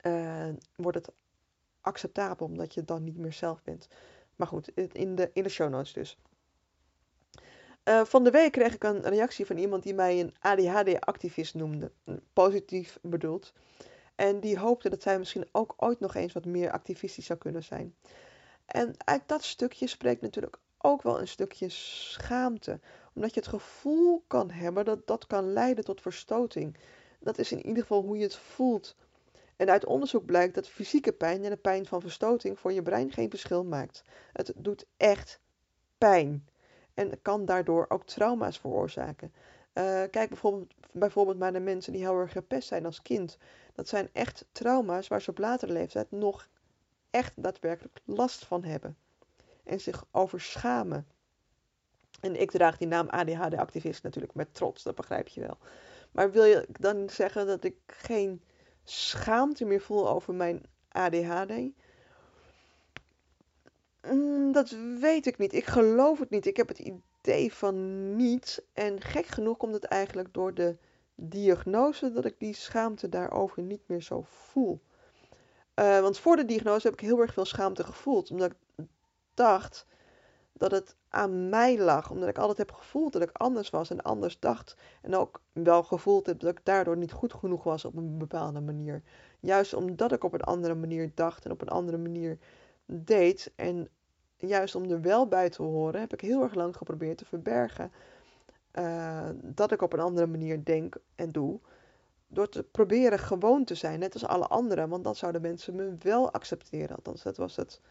uh, 0.02 0.48
wordt 0.76 0.98
het 0.98 1.12
acceptabel 1.82 2.46
omdat 2.46 2.74
je 2.74 2.84
dan 2.84 3.04
niet 3.04 3.18
meer 3.18 3.34
zelf 3.34 3.64
bent. 3.64 3.88
Maar 4.36 4.48
goed, 4.48 4.72
in 4.94 5.16
de, 5.16 5.30
in 5.34 5.44
de 5.44 5.50
show 5.50 5.70
notes 5.70 5.94
dus. 5.94 6.18
Uh, 7.86 8.06
van 8.06 8.24
de 8.24 8.32
week 8.32 8.52
kreeg 8.52 8.74
ik 8.74 8.84
een 8.84 9.02
reactie 9.02 9.46
van 9.46 9.58
iemand 9.58 9.84
die 9.84 9.94
mij 9.94 10.20
een 10.20 10.34
ADHD-activist 10.40 11.56
noemde. 11.56 11.92
Positief 12.34 13.00
bedoeld. 13.02 13.54
En 14.16 14.40
die 14.40 14.60
hoopte 14.60 14.90
dat 14.90 15.02
zij 15.02 15.18
misschien 15.18 15.48
ook 15.52 15.74
ooit 15.78 16.00
nog 16.00 16.16
eens 16.16 16.34
wat 16.34 16.46
meer 16.46 16.72
activistisch 16.72 17.26
zou 17.26 17.40
kunnen 17.40 17.64
zijn. 17.64 17.96
En 18.66 18.94
uit 18.98 19.22
dat 19.26 19.44
stukje 19.44 19.88
spreekt 19.88 20.22
natuurlijk 20.22 20.58
ook 20.78 21.02
wel 21.02 21.20
een 21.20 21.28
stukje 21.28 21.70
schaamte. 21.70 22.80
Omdat 23.14 23.34
je 23.34 23.40
het 23.40 23.50
gevoel 23.50 24.24
kan 24.28 24.52
hebben 24.52 24.86
dat 24.86 25.08
dat 25.08 25.28
kan 25.28 25.54
leiden 25.54 25.84
tot 25.84 26.02
verstoting. 26.02 26.78
Dat 27.20 27.38
is 27.38 27.52
in 27.52 27.66
ieder 27.66 27.82
geval 27.82 28.02
hoe 28.02 28.18
je 28.18 28.24
het 28.24 28.36
voelt. 28.36 28.96
En 29.56 29.70
uit 29.70 29.86
onderzoek 29.86 30.26
blijkt 30.26 30.56
dat 30.56 30.68
fysieke 30.68 31.12
pijn 31.12 31.44
en 31.44 31.50
de 31.50 31.58
pijn 31.58 31.86
van 31.86 32.02
verstoting 32.02 32.60
voor 32.60 32.74
je 32.74 32.82
brein 32.82 33.12
geen 33.12 33.30
verschil 33.30 33.64
maakt. 33.64 34.04
Het 34.34 34.54
doet 34.56 34.86
echt 34.98 35.40
pijn. 35.98 36.48
En 36.96 37.22
kan 37.22 37.46
daardoor 37.46 37.86
ook 37.88 38.06
trauma's 38.06 38.60
veroorzaken. 38.60 39.34
Uh, 39.74 39.84
kijk 40.12 40.30
bijvoorbeeld, 40.30 40.74
bijvoorbeeld 40.92 41.38
naar 41.38 41.54
de 41.54 41.60
mensen 41.60 41.92
die 41.94 42.02
heel 42.02 42.20
erg 42.20 42.32
gepest 42.32 42.68
zijn 42.68 42.86
als 42.86 43.02
kind. 43.02 43.38
Dat 43.74 43.88
zijn 43.88 44.10
echt 44.14 44.46
trauma's 44.52 45.08
waar 45.08 45.22
ze 45.22 45.30
op 45.30 45.38
latere 45.38 45.74
leeftijd 45.74 46.12
nog 46.12 46.48
echt 47.10 47.34
daadwerkelijk 47.36 48.00
last 48.06 48.46
van 48.46 48.64
hebben. 48.64 48.98
En 49.64 49.80
zich 49.82 50.06
over 50.12 50.42
schamen. 50.42 51.08
En 52.22 52.42
ik 52.42 52.52
draag 52.52 52.78
die 52.78 52.88
naam 52.88 53.08
ADHD-activist 53.10 54.04
natuurlijk 54.04 54.34
met 54.34 54.54
trots, 54.54 54.84
dat 54.84 54.96
begrijp 54.96 55.28
je 55.28 55.42
wel. 55.42 55.58
Maar 56.12 56.32
wil 56.32 56.44
je 56.44 56.68
dan 56.80 57.10
zeggen 57.10 57.48
dat 57.48 57.64
ik 57.64 57.76
geen 57.88 58.42
schaamte 58.84 59.66
meer 59.66 59.82
voel 59.82 60.10
over 60.10 60.34
mijn 60.34 60.64
ADHD? 60.90 61.52
Mm, 64.12 64.52
dat 64.52 64.76
weet 65.00 65.26
ik 65.26 65.38
niet. 65.38 65.54
Ik 65.54 65.66
geloof 65.66 66.20
het 66.20 66.30
niet. 66.30 66.46
Ik 66.46 66.58
heb 66.58 66.68
het 66.68 66.80
idee 66.80 67.54
van 67.54 68.16
niet. 68.16 68.64
En 68.74 69.02
gek 69.02 69.26
genoeg 69.26 69.58
komt 69.58 69.74
het 69.74 69.84
eigenlijk 69.84 70.34
door 70.34 70.54
de 70.54 70.78
diagnose 71.16 72.12
dat 72.12 72.26
ik 72.26 72.40
die 72.40 72.54
schaamte 72.54 73.10
daarover 73.10 73.62
niet 73.62 73.82
meer 73.86 74.02
zo 74.02 74.24
voel. 74.28 74.82
Uh, 75.76 76.00
want 76.00 76.20
voor 76.20 76.36
de 76.36 76.46
diagnose 76.46 76.88
heb 76.88 76.94
ik 76.94 77.08
heel 77.08 77.20
erg 77.20 77.34
veel 77.34 77.46
schaamte 77.46 77.84
gevoeld. 77.84 78.32
Omdat 78.32 78.52
ik 78.52 78.86
dacht 79.34 79.86
dat 80.54 80.72
het 80.72 80.96
aan 81.10 81.50
mij 81.50 81.80
lag. 81.80 82.12
Omdat 82.12 82.30
ik 82.30 82.38
altijd 82.38 82.58
heb 82.58 82.72
gevoeld 82.72 83.14
dat 83.14 83.22
ik 83.22 83.30
anders 83.34 83.70
was 83.70 83.90
en 83.90 84.02
anders 84.02 84.40
dacht. 84.40 84.76
En 85.02 85.16
ook 85.16 85.42
wel 85.52 85.84
gevoeld 85.84 86.26
heb 86.26 86.40
dat 86.40 86.52
ik 86.52 86.60
daardoor 86.64 86.98
niet 86.98 87.12
goed 87.12 87.34
genoeg 87.34 87.64
was 87.64 87.86
op 87.86 87.96
een 87.96 88.18
bepaalde 88.18 88.62
manier. 88.62 89.02
Juist 89.40 89.74
omdat 89.74 90.12
ik 90.12 90.24
op 90.24 90.34
een 90.34 90.42
andere 90.42 90.76
manier 90.76 91.12
dacht 91.16 91.46
en 91.46 91.52
op 91.52 91.62
een 91.62 91.68
andere 91.68 91.98
manier 91.98 92.38
deed. 92.86 93.52
En 93.56 93.90
juist 94.38 94.76
om 94.76 94.92
er 94.92 95.02
wel 95.02 95.28
bij 95.28 95.50
te 95.50 95.62
horen, 95.62 96.00
heb 96.00 96.14
ik 96.14 96.22
heel 96.22 96.42
erg 96.42 96.54
lang 96.54 96.78
geprobeerd 96.78 97.18
te 97.18 97.26
verbergen. 97.26 97.92
Uh, 98.74 99.30
dat 99.42 99.72
ik 99.72 99.82
op 99.82 99.94
een 99.94 100.00
andere 100.00 100.28
manier 100.28 100.64
denk 100.64 100.96
en 101.16 101.32
doe. 101.32 101.60
Door 102.28 102.50
te 102.50 102.64
proberen 102.64 103.20
gewoon 103.20 103.64
te 103.64 103.76
zijn, 103.76 104.00
net 104.00 104.14
als 104.14 104.26
alle 104.26 104.48
anderen. 104.48 104.90
Want 104.90 105.04
dan 105.04 105.16
zouden 105.16 105.42
mensen 105.42 105.76
me 105.76 105.96
wel 106.00 106.32
accepteren. 106.32 106.96
Althans, 106.96 107.24
dat 107.24 107.38
was 107.38 107.56
het 107.56 107.82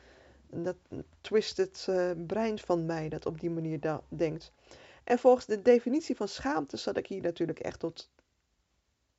dat 0.62 0.76
twisted 1.20 1.86
uh, 1.90 2.10
brein 2.26 2.58
van 2.58 2.86
mij 2.86 3.08
dat 3.08 3.26
op 3.26 3.40
die 3.40 3.50
manier 3.50 4.00
denkt. 4.08 4.52
En 5.04 5.18
volgens 5.18 5.46
de 5.46 5.62
definitie 5.62 6.16
van 6.16 6.28
schaamte 6.28 6.76
zat 6.76 6.96
ik 6.96 7.06
hier 7.06 7.22
natuurlijk 7.22 7.58
echt 7.58 7.78
tot 7.78 8.10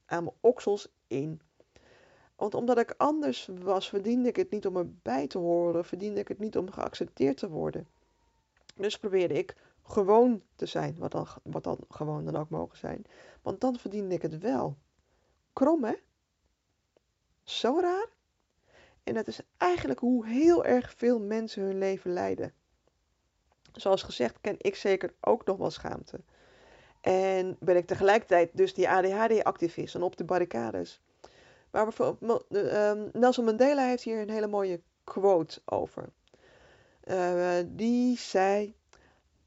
aan 0.06 0.24
mijn 0.24 0.36
oksels 0.40 0.88
in. 1.08 1.42
Want 2.36 2.54
omdat 2.54 2.78
ik 2.78 2.94
anders 2.98 3.50
was, 3.60 3.90
verdiende 3.90 4.30
ik 4.30 4.36
het 4.36 4.52
niet 4.52 4.66
om 4.66 4.78
erbij 4.78 5.28
te 5.28 5.38
horen, 5.38 5.86
verdiende 5.86 6.20
ik 6.20 6.28
het 6.28 6.40
niet 6.40 6.58
om 6.58 6.72
geaccepteerd 6.72 7.38
te 7.38 7.50
worden. 7.50 7.88
Dus 8.76 9.00
probeerde 9.00 9.34
ik 9.34 9.56
gewoon 9.84 10.42
te 10.56 10.66
zijn, 10.66 10.96
wat 10.98 11.12
dan, 11.12 11.28
wat 11.44 11.64
dan 11.64 11.80
gewoon 11.90 12.26
dan 12.26 12.36
ook 12.36 12.50
mogen 12.50 12.78
zijn. 12.78 13.06
Want 13.42 13.62
dan 13.62 13.78
verdiende 13.78 14.16
ik 14.16 14.22
het 14.22 14.38
wel. 14.38 14.78
Krom, 15.54 15.84
hè? 15.84 15.94
Zo 17.44 17.80
raar? 17.80 18.08
En 19.04 19.14
dat 19.14 19.28
is 19.28 19.40
eigenlijk 19.58 20.00
hoe 20.00 20.28
heel 20.28 20.66
erg 20.66 20.94
veel 20.94 21.20
mensen 21.20 21.64
hun 21.64 21.78
leven 21.78 22.12
leiden. 22.12 22.54
Zoals 23.74 24.04
gezegd 24.04 24.42
ken 24.42 24.56
ik 24.58 24.76
zeker 24.76 25.14
ook 25.20 25.46
nog 25.46 25.58
wel 25.58 25.72
schaamte. 25.72 26.20
En 27.02 27.58
ben 27.60 27.76
ik 27.76 27.88
tegelijkertijd 27.88 28.58
dus 28.58 28.74
die 28.74 28.90
ADHD-activist 28.90 29.96
en 29.96 30.02
op 30.02 30.16
de 30.18 30.24
barricades. 30.24 31.02
Maar 31.76 31.94
ehm, 32.50 33.10
Nelson 33.12 33.46
Mandela 33.46 33.88
heeft 33.88 34.04
hier 34.04 34.22
een 34.22 34.30
hele 34.30 34.48
mooie 34.48 34.82
quote 35.04 35.62
over. 35.66 36.10
Uh, 37.04 37.60
die 37.66 38.18
zei: 38.18 38.76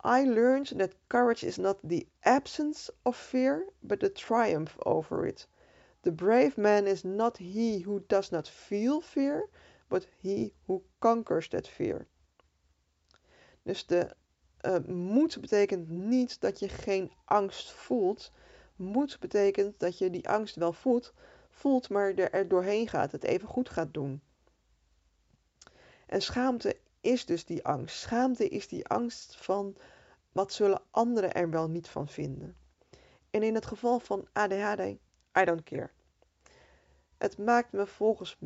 I 0.05 0.31
learned 0.31 0.79
that 0.79 0.95
courage 1.07 1.47
is 1.47 1.57
not 1.57 1.79
the 1.87 2.07
absence 2.21 2.93
of 3.03 3.17
fear, 3.17 3.65
but 3.81 4.01
the 4.01 4.13
triumph 4.13 4.87
over 4.87 5.27
it. 5.27 5.49
The 6.01 6.13
brave 6.13 6.61
man 6.61 6.87
is 6.87 7.03
not 7.03 7.37
he 7.39 7.83
who 7.85 8.03
does 8.07 8.31
not 8.31 8.49
feel 8.49 9.01
fear, 9.01 9.49
but 9.87 10.07
he 10.21 10.53
who 10.67 10.83
conquers 10.99 11.49
that 11.49 11.69
fear. 11.69 12.07
Dus 13.63 13.87
de 13.87 14.15
uh, 14.67 14.77
moed 14.87 15.41
betekent 15.41 15.89
niet 15.89 16.41
dat 16.41 16.59
je 16.59 16.69
geen 16.69 17.13
angst 17.25 17.71
voelt. 17.71 18.33
Moed 18.77 19.17
betekent 19.21 19.81
dat 19.81 19.99
je 19.99 20.11
die 20.11 20.29
angst 20.29 20.55
wel 20.55 20.73
voelt, 20.73 21.13
voelt 21.59 21.89
maar 21.89 22.15
er, 22.15 22.49
doorheen 22.49 22.89
gaat, 22.89 23.13
het 23.13 23.25
even 23.25 23.49
goed 23.49 23.69
gaat 23.69 23.95
doen. 23.95 24.23
En 26.07 26.23
schaamte 26.23 26.77
is 27.01 27.27
dus 27.27 27.45
die 27.45 27.65
angst. 27.65 27.97
Schaamte 27.97 28.49
is 28.49 28.69
die 28.69 28.87
angst 28.87 29.37
van 29.37 29.77
wat 30.33 30.53
zullen 30.53 30.83
anderen 30.91 31.33
er 31.33 31.51
wel 31.51 31.69
niet 31.69 31.89
van 31.89 32.09
vinden. 32.09 32.57
En 33.31 33.43
in 33.43 33.55
het 33.55 33.67
geval 33.67 34.01
van 34.01 34.27
ADHD, 34.33 34.81
I 35.39 35.45
don't 35.45 35.63
care. 35.63 35.91
Het 37.19 37.39
maakt 37.39 37.73
me 37.73 37.87
volgens 37.87 38.37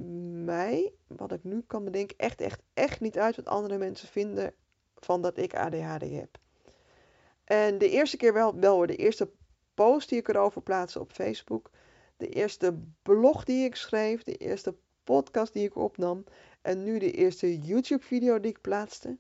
mij, 0.44 0.92
wat 1.06 1.32
ik 1.32 1.44
nu 1.44 1.62
kan 1.66 1.84
bedenken, 1.84 2.18
echt, 2.18 2.40
echt, 2.40 2.62
echt 2.74 3.00
niet 3.00 3.18
uit 3.18 3.36
wat 3.36 3.46
andere 3.48 3.78
mensen 3.78 4.08
vinden 4.08 4.54
van 4.94 5.22
dat 5.22 5.36
ik 5.36 5.54
ADHD 5.54 6.10
heb. 6.10 6.38
En 7.44 7.78
de 7.78 7.90
eerste 7.90 8.16
keer 8.16 8.32
wel, 8.32 8.58
wel 8.58 8.86
de 8.86 8.96
eerste 8.96 9.30
post 9.74 10.08
die 10.08 10.18
ik 10.18 10.28
erover 10.28 10.62
plaatste 10.62 11.00
op 11.00 11.12
Facebook, 11.12 11.70
de 12.16 12.28
eerste 12.28 12.78
blog 13.02 13.44
die 13.44 13.64
ik 13.64 13.74
schreef, 13.74 14.22
de 14.22 14.36
eerste 14.36 14.74
podcast 15.04 15.52
die 15.52 15.64
ik 15.64 15.76
opnam 15.76 16.24
en 16.62 16.84
nu 16.84 16.98
de 16.98 17.10
eerste 17.10 17.58
YouTube-video 17.58 18.40
die 18.40 18.50
ik 18.50 18.60
plaatste. 18.60 19.16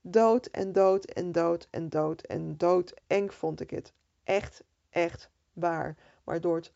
Dood 0.00 0.46
en 0.46 0.72
dood 0.72 1.04
en 1.04 1.32
dood 1.32 1.68
en 1.70 1.88
dood 1.88 2.22
en 2.22 2.56
dood 2.56 2.94
eng 3.06 3.28
vond 3.28 3.60
ik 3.60 3.70
het. 3.70 3.92
Echt, 4.24 4.64
echt 4.90 5.30
waar. 5.52 5.96
Waardoor 6.24 6.56
het 6.56 6.72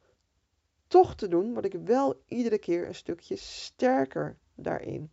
toch 0.86 1.14
te 1.14 1.28
doen, 1.28 1.52
word 1.52 1.64
ik 1.64 1.80
wel 1.84 2.22
iedere 2.28 2.58
keer 2.58 2.86
een 2.86 2.94
stukje 2.94 3.36
sterker 3.36 4.36
daarin. 4.54 5.10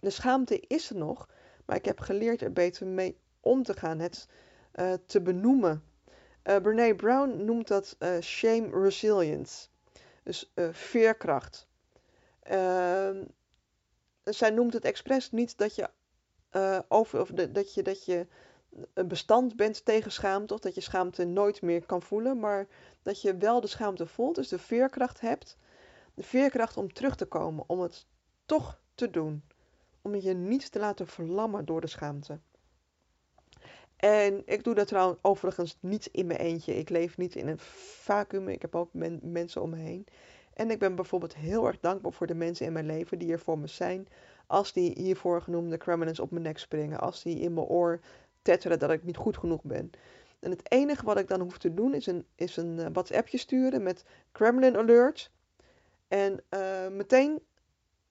De 0.00 0.10
schaamte 0.10 0.60
is 0.60 0.90
er 0.90 0.96
nog, 0.96 1.28
maar 1.64 1.76
ik 1.76 1.84
heb 1.84 2.00
geleerd 2.00 2.42
er 2.42 2.52
beter 2.52 2.86
mee 2.86 3.16
om 3.40 3.62
te 3.62 3.74
gaan, 3.74 3.98
het 3.98 4.28
uh, 4.74 4.92
te 5.06 5.20
benoemen. 5.20 5.82
Uh, 6.48 6.56
Brene 6.56 6.94
Brown 6.94 7.44
noemt 7.44 7.68
dat 7.68 7.96
uh, 7.98 8.20
shame 8.20 8.68
resilience, 8.82 9.68
dus 10.22 10.52
veerkracht. 10.70 11.66
Ehm, 12.42 13.24
zij 14.24 14.50
noemt 14.50 14.72
het 14.72 14.84
expres 14.84 15.30
niet 15.30 15.58
dat 15.58 15.74
je, 15.74 15.90
over, 16.88 17.20
of 17.20 17.30
dat 17.30 17.74
je, 17.74 17.82
dat 17.82 18.04
je 18.04 18.26
bestand 19.06 19.56
bent 19.56 19.84
tegen 19.84 20.12
schaamte, 20.12 20.54
of 20.54 20.60
dat 20.60 20.74
je 20.74 20.80
schaamte 20.80 21.24
nooit 21.24 21.62
meer 21.62 21.86
kan 21.86 22.02
voelen, 22.02 22.38
maar 22.38 22.66
dat 23.02 23.22
je 23.22 23.36
wel 23.36 23.60
de 23.60 23.66
schaamte 23.66 24.06
voelt, 24.06 24.34
dus 24.34 24.48
de 24.48 24.58
veerkracht 24.58 25.20
hebt. 25.20 25.56
De 26.14 26.22
veerkracht 26.22 26.76
om 26.76 26.92
terug 26.92 27.16
te 27.16 27.26
komen, 27.26 27.64
om 27.66 27.80
het 27.80 28.06
toch 28.46 28.80
te 28.94 29.10
doen. 29.10 29.44
Om 30.02 30.14
je 30.14 30.34
niet 30.34 30.70
te 30.70 30.78
laten 30.78 31.06
verlammen 31.06 31.64
door 31.64 31.80
de 31.80 31.86
schaamte. 31.86 32.38
En 33.96 34.42
ik 34.44 34.64
doe 34.64 34.74
dat 34.74 34.86
trouwens 34.86 35.18
overigens 35.22 35.76
niet 35.80 36.08
in 36.12 36.26
mijn 36.26 36.40
eentje. 36.40 36.76
Ik 36.76 36.88
leef 36.88 37.16
niet 37.16 37.34
in 37.34 37.48
een 37.48 37.58
vacuüm. 37.58 38.48
Ik 38.48 38.62
heb 38.62 38.74
ook 38.74 38.90
mensen 39.20 39.62
om 39.62 39.70
me 39.70 39.76
heen. 39.76 40.06
En 40.54 40.70
ik 40.70 40.78
ben 40.78 40.94
bijvoorbeeld 40.94 41.36
heel 41.36 41.66
erg 41.66 41.80
dankbaar 41.80 42.12
voor 42.12 42.26
de 42.26 42.34
mensen 42.34 42.66
in 42.66 42.72
mijn 42.72 42.86
leven 42.86 43.18
die 43.18 43.32
er 43.32 43.38
voor 43.38 43.58
me 43.58 43.66
zijn. 43.66 44.08
Als 44.46 44.72
die 44.72 44.92
hiervoor 44.96 45.42
genoemde 45.42 45.76
Kremlins 45.76 46.20
op 46.20 46.30
mijn 46.30 46.42
nek 46.42 46.58
springen. 46.58 47.00
Als 47.00 47.22
die 47.22 47.38
in 47.38 47.54
mijn 47.54 47.66
oor 47.66 48.00
tetteren 48.42 48.78
dat 48.78 48.90
ik 48.90 49.04
niet 49.04 49.16
goed 49.16 49.36
genoeg 49.36 49.62
ben. 49.62 49.90
En 50.38 50.50
het 50.50 50.72
enige 50.72 51.04
wat 51.04 51.18
ik 51.18 51.28
dan 51.28 51.40
hoef 51.40 51.58
te 51.58 51.74
doen 51.74 51.94
is 51.94 52.06
een, 52.06 52.26
is 52.34 52.56
een 52.56 52.78
uh, 52.78 52.86
WhatsAppje 52.92 53.38
sturen 53.38 53.82
met 53.82 54.04
Kremlin 54.32 54.76
Alert. 54.76 55.30
En 56.08 56.40
uh, 56.50 56.88
meteen 56.88 57.40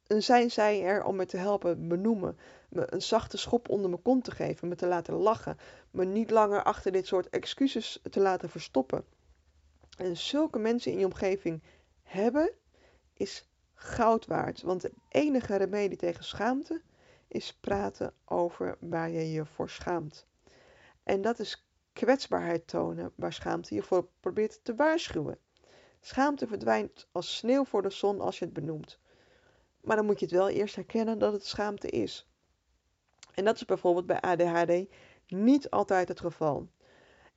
zijn 0.07 0.51
zij 0.51 0.83
er 0.83 1.03
om 1.03 1.15
me 1.15 1.25
te 1.25 1.37
helpen 1.37 1.87
benoemen. 1.87 2.37
Me 2.69 2.93
een 2.93 3.01
zachte 3.01 3.37
schop 3.37 3.69
onder 3.69 3.89
mijn 3.89 4.01
kont 4.01 4.23
te 4.23 4.31
geven. 4.31 4.67
Me 4.67 4.75
te 4.75 4.87
laten 4.87 5.13
lachen. 5.13 5.57
Me 5.91 6.05
niet 6.05 6.31
langer 6.31 6.63
achter 6.63 6.91
dit 6.91 7.07
soort 7.07 7.29
excuses 7.29 8.01
te 8.09 8.19
laten 8.19 8.49
verstoppen. 8.49 9.05
En 9.97 10.17
zulke 10.17 10.59
mensen 10.59 10.91
in 10.91 10.99
je 10.99 11.05
omgeving 11.05 11.63
hebben, 12.03 12.51
is 13.13 13.49
goud 13.73 14.25
waard. 14.25 14.61
Want 14.61 14.81
de 14.81 14.91
enige 15.09 15.55
remedie 15.55 15.97
tegen 15.97 16.23
schaamte 16.23 16.81
is 17.27 17.53
praten 17.53 18.13
over 18.25 18.77
waar 18.79 19.09
je 19.09 19.31
je 19.31 19.45
voor 19.45 19.69
schaamt. 19.69 20.25
En 21.03 21.21
dat 21.21 21.39
is 21.39 21.67
kwetsbaarheid 21.93 22.67
tonen 22.67 23.11
waar 23.15 23.33
schaamte 23.33 23.75
je 23.75 23.81
voor 23.83 24.07
probeert 24.19 24.59
te 24.63 24.75
waarschuwen. 24.75 25.37
Schaamte 25.99 26.47
verdwijnt 26.47 27.07
als 27.11 27.37
sneeuw 27.37 27.65
voor 27.65 27.81
de 27.81 27.89
zon 27.89 28.21
als 28.21 28.39
je 28.39 28.45
het 28.45 28.53
benoemt. 28.53 28.99
Maar 29.85 29.95
dan 29.95 30.05
moet 30.05 30.19
je 30.19 30.25
het 30.25 30.33
wel 30.33 30.49
eerst 30.49 30.75
herkennen 30.75 31.19
dat 31.19 31.33
het 31.33 31.45
schaamte 31.45 31.89
is. 31.89 32.27
En 33.33 33.45
dat 33.45 33.55
is 33.55 33.65
bijvoorbeeld 33.65 34.05
bij 34.05 34.21
ADHD 34.21 34.85
niet 35.27 35.69
altijd 35.69 36.07
het 36.07 36.19
geval. 36.19 36.67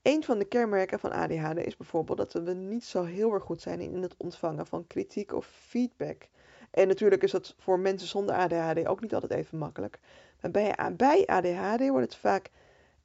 Een 0.02 0.25
van 0.25 0.38
de 0.38 0.45
kenmerken 0.45 0.99
van 0.99 1.12
ADHD 1.12 1.57
is 1.57 1.76
bijvoorbeeld 1.76 2.19
dat 2.19 2.33
we 2.33 2.52
niet 2.52 2.85
zo 2.85 3.05
heel 3.05 3.33
erg 3.33 3.45
goed 3.45 3.61
zijn 3.61 3.81
in 3.81 4.02
het 4.02 4.14
ontvangen 4.17 4.67
van 4.67 4.87
kritiek 4.87 5.33
of 5.33 5.47
feedback. 5.47 6.28
En 6.71 6.88
natuurlijk 6.88 7.23
is 7.23 7.31
dat 7.31 7.55
voor 7.59 7.78
mensen 7.78 8.09
zonder 8.09 8.35
ADHD 8.35 8.87
ook 8.87 9.00
niet 9.00 9.14
altijd 9.14 9.33
even 9.33 9.59
makkelijk. 9.59 9.99
Maar 10.40 10.50
bij, 10.97 11.26
ADHD 11.26 11.88
wordt 11.88 12.05
het 12.05 12.17
vaak 12.17 12.50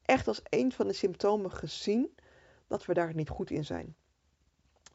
echt 0.06 0.28
als 0.28 0.42
een 0.50 0.72
van 0.72 0.88
de 0.88 0.94
symptomen 0.94 1.52
gezien 1.52 2.16
dat 2.68 2.86
we 2.86 2.94
daar 2.94 3.16
niet 3.16 3.30
goed 3.30 3.50
in 3.50 3.66
zijn. 3.66 3.96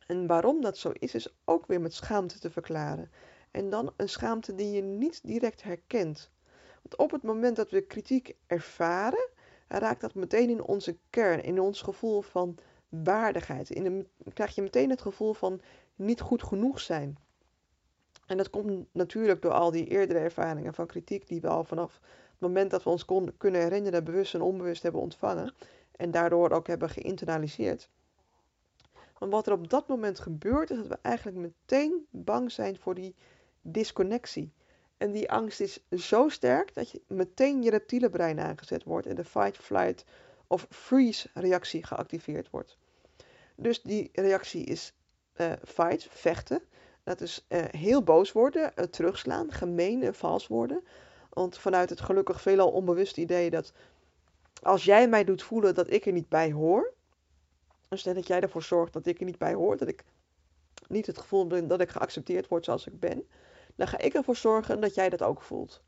En 0.06 0.26
waarom 0.26 0.60
dat 0.60 0.78
zo 0.78 0.90
is, 0.92 1.14
is 1.14 1.34
ook 1.44 1.66
weer 1.66 1.80
met 1.80 1.94
schaamte 1.94 2.38
te 2.38 2.50
verklaren. 2.50 3.10
En 3.50 3.70
dan 3.70 3.92
een 3.96 4.08
schaamte 4.08 4.54
die 4.54 4.70
je 4.70 4.82
niet 4.82 5.20
direct 5.24 5.62
herkent. 5.62 6.30
Want 6.82 6.96
op 6.96 7.10
het 7.10 7.22
moment 7.22 7.56
dat 7.56 7.70
we 7.70 7.80
kritiek 7.80 8.34
ervaren, 8.46 9.28
raakt 9.68 10.00
dat 10.00 10.14
meteen 10.14 10.50
in 10.50 10.62
onze 10.62 10.96
kern, 11.10 11.42
in 11.42 11.60
ons 11.60 11.82
gevoel 11.82 12.22
van 12.22 12.58
waardigheid. 12.88 13.70
In 13.70 13.86
een, 13.86 14.08
krijg 14.32 14.54
je 14.54 14.62
meteen 14.62 14.90
het 14.90 15.00
gevoel 15.00 15.32
van 15.32 15.60
niet 15.96 16.20
goed 16.20 16.42
genoeg 16.42 16.80
zijn. 16.80 17.18
En 18.26 18.36
dat 18.36 18.50
komt 18.50 18.86
natuurlijk 18.92 19.42
door 19.42 19.52
al 19.52 19.70
die 19.70 19.86
eerdere 19.86 20.18
ervaringen 20.18 20.74
van 20.74 20.86
kritiek 20.86 21.28
die 21.28 21.40
we 21.40 21.48
al 21.48 21.64
vanaf 21.64 22.00
het 22.30 22.40
moment 22.40 22.70
dat 22.70 22.82
we 22.82 22.90
ons 22.90 23.04
kunnen 23.36 23.60
herinneren, 23.60 24.04
bewust 24.04 24.34
en 24.34 24.40
onbewust 24.40 24.82
hebben 24.82 25.00
ontvangen. 25.00 25.54
En 25.96 26.10
daardoor 26.10 26.50
ook 26.50 26.66
hebben 26.66 26.90
geïnternaliseerd. 26.90 27.88
Want 29.18 29.32
wat 29.32 29.46
er 29.46 29.52
op 29.52 29.70
dat 29.70 29.88
moment 29.88 30.20
gebeurt, 30.20 30.70
is 30.70 30.76
dat 30.76 30.86
we 30.86 30.98
eigenlijk 31.02 31.36
meteen 31.36 32.06
bang 32.10 32.52
zijn 32.52 32.78
voor 32.78 32.94
die 32.94 33.14
disconnectie. 33.70 34.52
En 34.96 35.12
die 35.12 35.30
angst 35.30 35.60
is 35.60 35.80
zo 35.90 36.28
sterk 36.28 36.74
dat 36.74 36.90
je 36.90 37.00
meteen 37.06 37.62
je 37.62 37.70
reptiele 37.70 38.10
brein 38.10 38.40
aangezet 38.40 38.84
wordt 38.84 39.06
en 39.06 39.14
de 39.14 39.24
fight, 39.24 39.56
flight 39.56 40.04
of 40.46 40.66
freeze 40.70 41.30
reactie 41.34 41.84
geactiveerd 41.84 42.50
wordt. 42.50 42.76
Dus 43.54 43.82
die 43.82 44.10
reactie 44.12 44.64
is 44.64 44.92
uh, 45.36 45.52
fight, 45.64 46.06
vechten. 46.10 46.62
Dat 47.02 47.20
is 47.20 47.46
uh, 47.48 47.64
heel 47.70 48.02
boos 48.02 48.32
worden, 48.32 48.72
uh, 48.76 48.84
terugslaan, 48.84 49.52
gemeen 49.52 50.02
en 50.02 50.14
vals 50.14 50.46
worden. 50.46 50.84
Want 51.28 51.58
vanuit 51.58 51.90
het 51.90 52.00
gelukkig 52.00 52.40
veelal 52.40 52.70
onbewust 52.70 53.16
idee 53.16 53.50
dat 53.50 53.72
als 54.62 54.84
jij 54.84 55.08
mij 55.08 55.24
doet 55.24 55.42
voelen 55.42 55.74
dat 55.74 55.90
ik 55.90 56.06
er 56.06 56.12
niet 56.12 56.28
bij 56.28 56.52
hoor, 56.52 56.92
dus 57.88 58.02
dat 58.02 58.26
jij 58.26 58.40
ervoor 58.40 58.62
zorgt 58.62 58.92
dat 58.92 59.06
ik 59.06 59.18
er 59.18 59.24
niet 59.24 59.38
bij 59.38 59.54
hoor, 59.54 59.76
dat 59.76 59.88
ik 59.88 60.04
niet 60.88 61.06
het 61.06 61.18
gevoel 61.18 61.48
heb 61.48 61.68
dat 61.68 61.80
ik 61.80 61.88
geaccepteerd 61.88 62.48
word 62.48 62.64
zoals 62.64 62.86
ik 62.86 63.00
ben, 63.00 63.26
dan 63.78 63.88
ga 63.88 63.98
ik 63.98 64.14
ervoor 64.14 64.36
zorgen 64.36 64.80
dat 64.80 64.94
jij 64.94 65.08
dat 65.08 65.22
ook 65.22 65.42
voelt. 65.42 65.82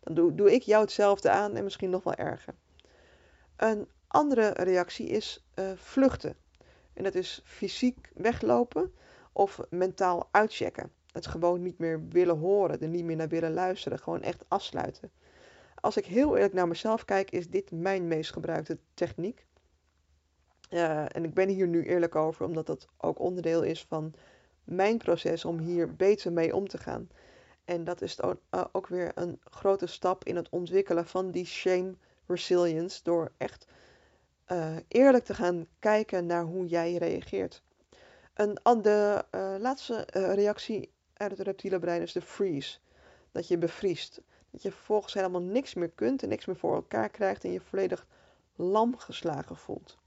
Dan 0.00 0.14
doe, 0.14 0.34
doe 0.34 0.52
ik 0.52 0.62
jou 0.62 0.82
hetzelfde 0.82 1.30
aan 1.30 1.56
en 1.56 1.64
misschien 1.64 1.90
nog 1.90 2.02
wel 2.02 2.14
erger. 2.14 2.54
Een 3.56 3.88
andere 4.06 4.48
reactie 4.48 5.08
is 5.08 5.46
uh, 5.54 5.70
vluchten. 5.74 6.36
En 6.92 7.04
dat 7.04 7.14
is 7.14 7.42
fysiek 7.44 8.10
weglopen 8.14 8.94
of 9.32 9.60
mentaal 9.70 10.28
uitchecken. 10.30 10.92
Het 11.12 11.26
gewoon 11.26 11.62
niet 11.62 11.78
meer 11.78 12.08
willen 12.08 12.38
horen, 12.38 12.80
er 12.80 12.88
niet 12.88 13.04
meer 13.04 13.16
naar 13.16 13.28
willen 13.28 13.52
luisteren, 13.52 13.98
gewoon 13.98 14.22
echt 14.22 14.44
afsluiten. 14.48 15.10
Als 15.74 15.96
ik 15.96 16.06
heel 16.06 16.34
eerlijk 16.34 16.54
naar 16.54 16.68
mezelf 16.68 17.04
kijk, 17.04 17.30
is 17.30 17.50
dit 17.50 17.70
mijn 17.70 18.08
meest 18.08 18.32
gebruikte 18.32 18.78
techniek. 18.94 19.46
Uh, 20.70 21.16
en 21.16 21.24
ik 21.24 21.34
ben 21.34 21.48
hier 21.48 21.66
nu 21.68 21.84
eerlijk 21.84 22.14
over, 22.14 22.44
omdat 22.44 22.66
dat 22.66 22.88
ook 22.96 23.18
onderdeel 23.18 23.62
is 23.62 23.84
van 23.84 24.14
mijn 24.66 24.98
proces 24.98 25.44
om 25.44 25.58
hier 25.58 25.96
beter 25.96 26.32
mee 26.32 26.54
om 26.54 26.68
te 26.68 26.78
gaan. 26.78 27.08
En 27.64 27.84
dat 27.84 28.02
is 28.02 28.22
ook, 28.72 28.86
weer 28.86 29.12
een 29.14 29.40
grote 29.44 29.86
stap 29.86 30.24
in 30.24 30.36
het 30.36 30.48
ontwikkelen 30.48 31.06
van 31.06 31.30
die 31.30 31.46
shame 31.46 31.94
resilience. 32.26 33.02
Door 33.02 33.32
echt 33.36 33.66
uh, 34.52 34.76
eerlijk 34.88 35.24
te 35.24 35.34
gaan 35.34 35.66
kijken 35.78 36.26
naar 36.26 36.44
hoe 36.44 36.66
jij 36.66 36.94
reageert. 36.94 37.62
Een, 38.34 38.58
de 38.82 39.24
uh, 39.34 39.54
laatste 39.58 40.06
reactie 40.10 40.90
uit 41.12 41.30
het 41.30 41.40
reptiele 41.40 41.78
brein 41.78 42.02
is 42.02 42.12
de 42.12 42.22
freeze. 42.22 42.78
Dat 43.32 43.48
je 43.48 43.58
bevriest. 43.58 44.20
Dat 44.50 44.62
je 44.62 44.72
vervolgens 44.72 45.14
helemaal 45.14 45.42
niks 45.42 45.74
meer 45.74 45.90
kunt 45.90 46.22
en 46.22 46.28
niks 46.28 46.44
meer 46.44 46.56
voor 46.56 46.74
elkaar 46.74 47.08
krijgt 47.08 47.44
en 47.44 47.52
je 47.52 47.60
volledig 47.60 48.06
lam 48.56 48.96
geslagen 48.96 49.56
voelt. 49.56 49.98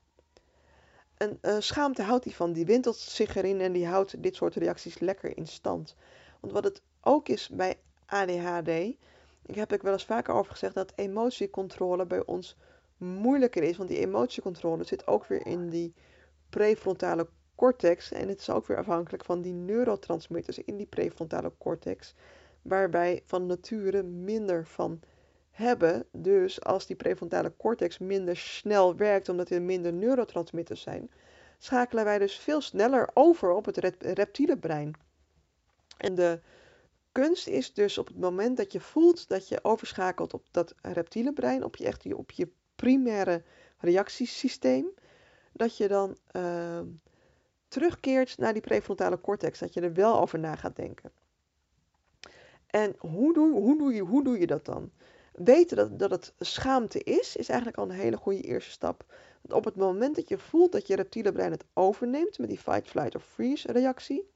En 1.20 1.64
schaamte 1.64 2.02
houdt 2.02 2.24
die 2.24 2.36
van, 2.36 2.54
die 2.54 2.66
wintelt 2.66 2.96
zich 2.96 3.36
erin 3.36 3.62
en 3.62 3.72
die 3.72 3.88
houdt 3.88 4.24
dit 4.24 4.36
soort 4.36 4.56
reacties 4.56 5.00
lekker 5.00 5.38
in 5.38 5.48
stand. 5.48 5.96
Want 6.40 6.54
wat 6.54 6.64
het 6.64 6.82
ook 7.02 7.30
is 7.30 7.50
bij 7.50 7.80
ADHD, 8.06 8.70
ik 9.46 9.56
heb 9.56 9.74
ik 9.74 9.82
wel 9.82 9.94
eens 9.94 10.06
vaker 10.06 10.34
over 10.34 10.52
gezegd 10.52 10.74
dat 10.74 10.94
emotiecontrole 10.96 12.06
bij 12.06 12.26
ons 12.26 12.58
moeilijker 12.98 13.64
is. 13.64 13.78
Want 13.78 13.90
die 13.90 14.00
emotiecontrole 14.00 14.84
zit 14.84 15.08
ook 15.08 15.26
weer 15.26 15.46
in 15.46 15.70
die 15.70 15.94
prefrontale 16.50 17.28
cortex. 17.56 18.12
En 18.12 18.28
het 18.28 18.40
is 18.40 18.50
ook 18.50 18.68
weer 18.68 18.78
afhankelijk 18.78 19.26
van 19.26 19.42
die 19.42 19.54
neurotransmitters 19.54 20.60
in 20.60 20.78
die 20.78 20.86
prefrontale 20.86 21.52
cortex. 21.58 22.14
Waarbij 22.62 23.22
van 23.26 23.46
nature 23.46 24.04
minder 24.04 24.66
van 24.66 25.00
hebben. 25.60 26.06
Dus 26.12 26.64
als 26.64 26.86
die 26.86 26.96
prefrontale 26.96 27.54
cortex 27.58 27.98
minder 27.98 28.38
snel 28.38 28.96
werkt 28.96 29.30
omdat 29.30 29.50
er 29.50 29.62
minder 29.62 29.94
neurotransmitters 29.94 30.82
zijn, 30.82 31.12
schakelen 31.58 32.04
wij 32.04 32.18
dus 32.18 32.36
veel 32.36 32.62
sneller 32.62 33.10
over 33.14 33.52
op 33.52 33.66
het 33.66 33.78
reptiele 34.00 34.58
brein. 34.58 34.94
En 35.98 36.16
de 36.16 36.40
kunst 37.12 37.48
is 37.48 37.74
dus 37.74 37.98
op 37.98 38.08
het 38.08 38.20
moment 38.20 38.58
dat 38.58 38.72
je 38.72 38.80
voelt 38.80 39.28
dat 39.28 39.48
je 39.48 39.64
overschakelt 39.64 40.34
op 40.34 40.46
dat 40.52 40.76
reptiele 40.82 41.34
brein, 41.34 41.64
op 41.64 41.76
je, 41.76 41.86
echt, 41.86 42.14
op 42.14 42.32
je 42.32 42.48
primaire 42.76 43.44
reactiesysteem, 43.78 44.86
dat 45.52 45.78
je 45.78 45.88
dan 45.88 46.18
uh, 46.36 46.80
terugkeert 47.68 48.38
naar 48.38 48.54
die 48.54 48.62
prefrontale 48.62 49.22
cortex, 49.22 49.60
dat 49.60 49.74
je 49.74 49.82
er 49.82 49.94
wel 49.94 50.20
over 50.20 50.40
na 50.40 50.56
gaat 50.56 50.76
denken. 50.76 51.12
En 52.68 52.96
hoe 52.98 53.34
doe, 53.34 53.52
hoe 53.52 53.78
doe, 53.78 53.94
je, 53.94 54.02
hoe 54.02 54.24
doe 54.24 54.40
je 54.40 54.48
dat 54.48 54.66
dan? 54.66 54.92
Weten 55.44 55.78
dat, 55.78 56.00
dat 56.00 56.12
het 56.12 56.34
schaamte 56.40 57.04
is, 57.04 57.36
is 57.36 57.50
eigenlijk 57.50 57.80
al 57.80 57.90
een 57.90 58.00
hele 58.00 58.18
goede 58.18 58.42
eerste 58.42 58.72
stap. 58.72 59.06
Want 59.42 59.54
op 59.54 59.66
het 59.66 59.76
moment 59.76 60.16
dat 60.16 60.28
je 60.28 60.38
voelt 60.38 60.72
dat 60.72 60.88
je 60.88 60.96
reptiele 60.96 61.32
brein 61.32 61.52
het 61.52 61.66
overneemt 61.74 62.40
met 62.40 62.50
die 62.50 62.60
fight, 62.60 62.88
flight 62.88 63.16
of 63.16 63.24
freeze 63.24 63.72
reactie, 63.72 64.30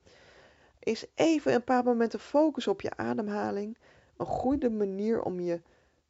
is 0.79 1.05
even 1.15 1.53
een 1.53 1.63
paar 1.63 1.83
momenten 1.83 2.19
focus 2.19 2.67
op 2.67 2.81
je 2.81 2.95
ademhaling 2.95 3.77
een 4.17 4.25
goede 4.25 4.69
manier 4.69 5.21
om 5.21 5.39
je 5.39 5.61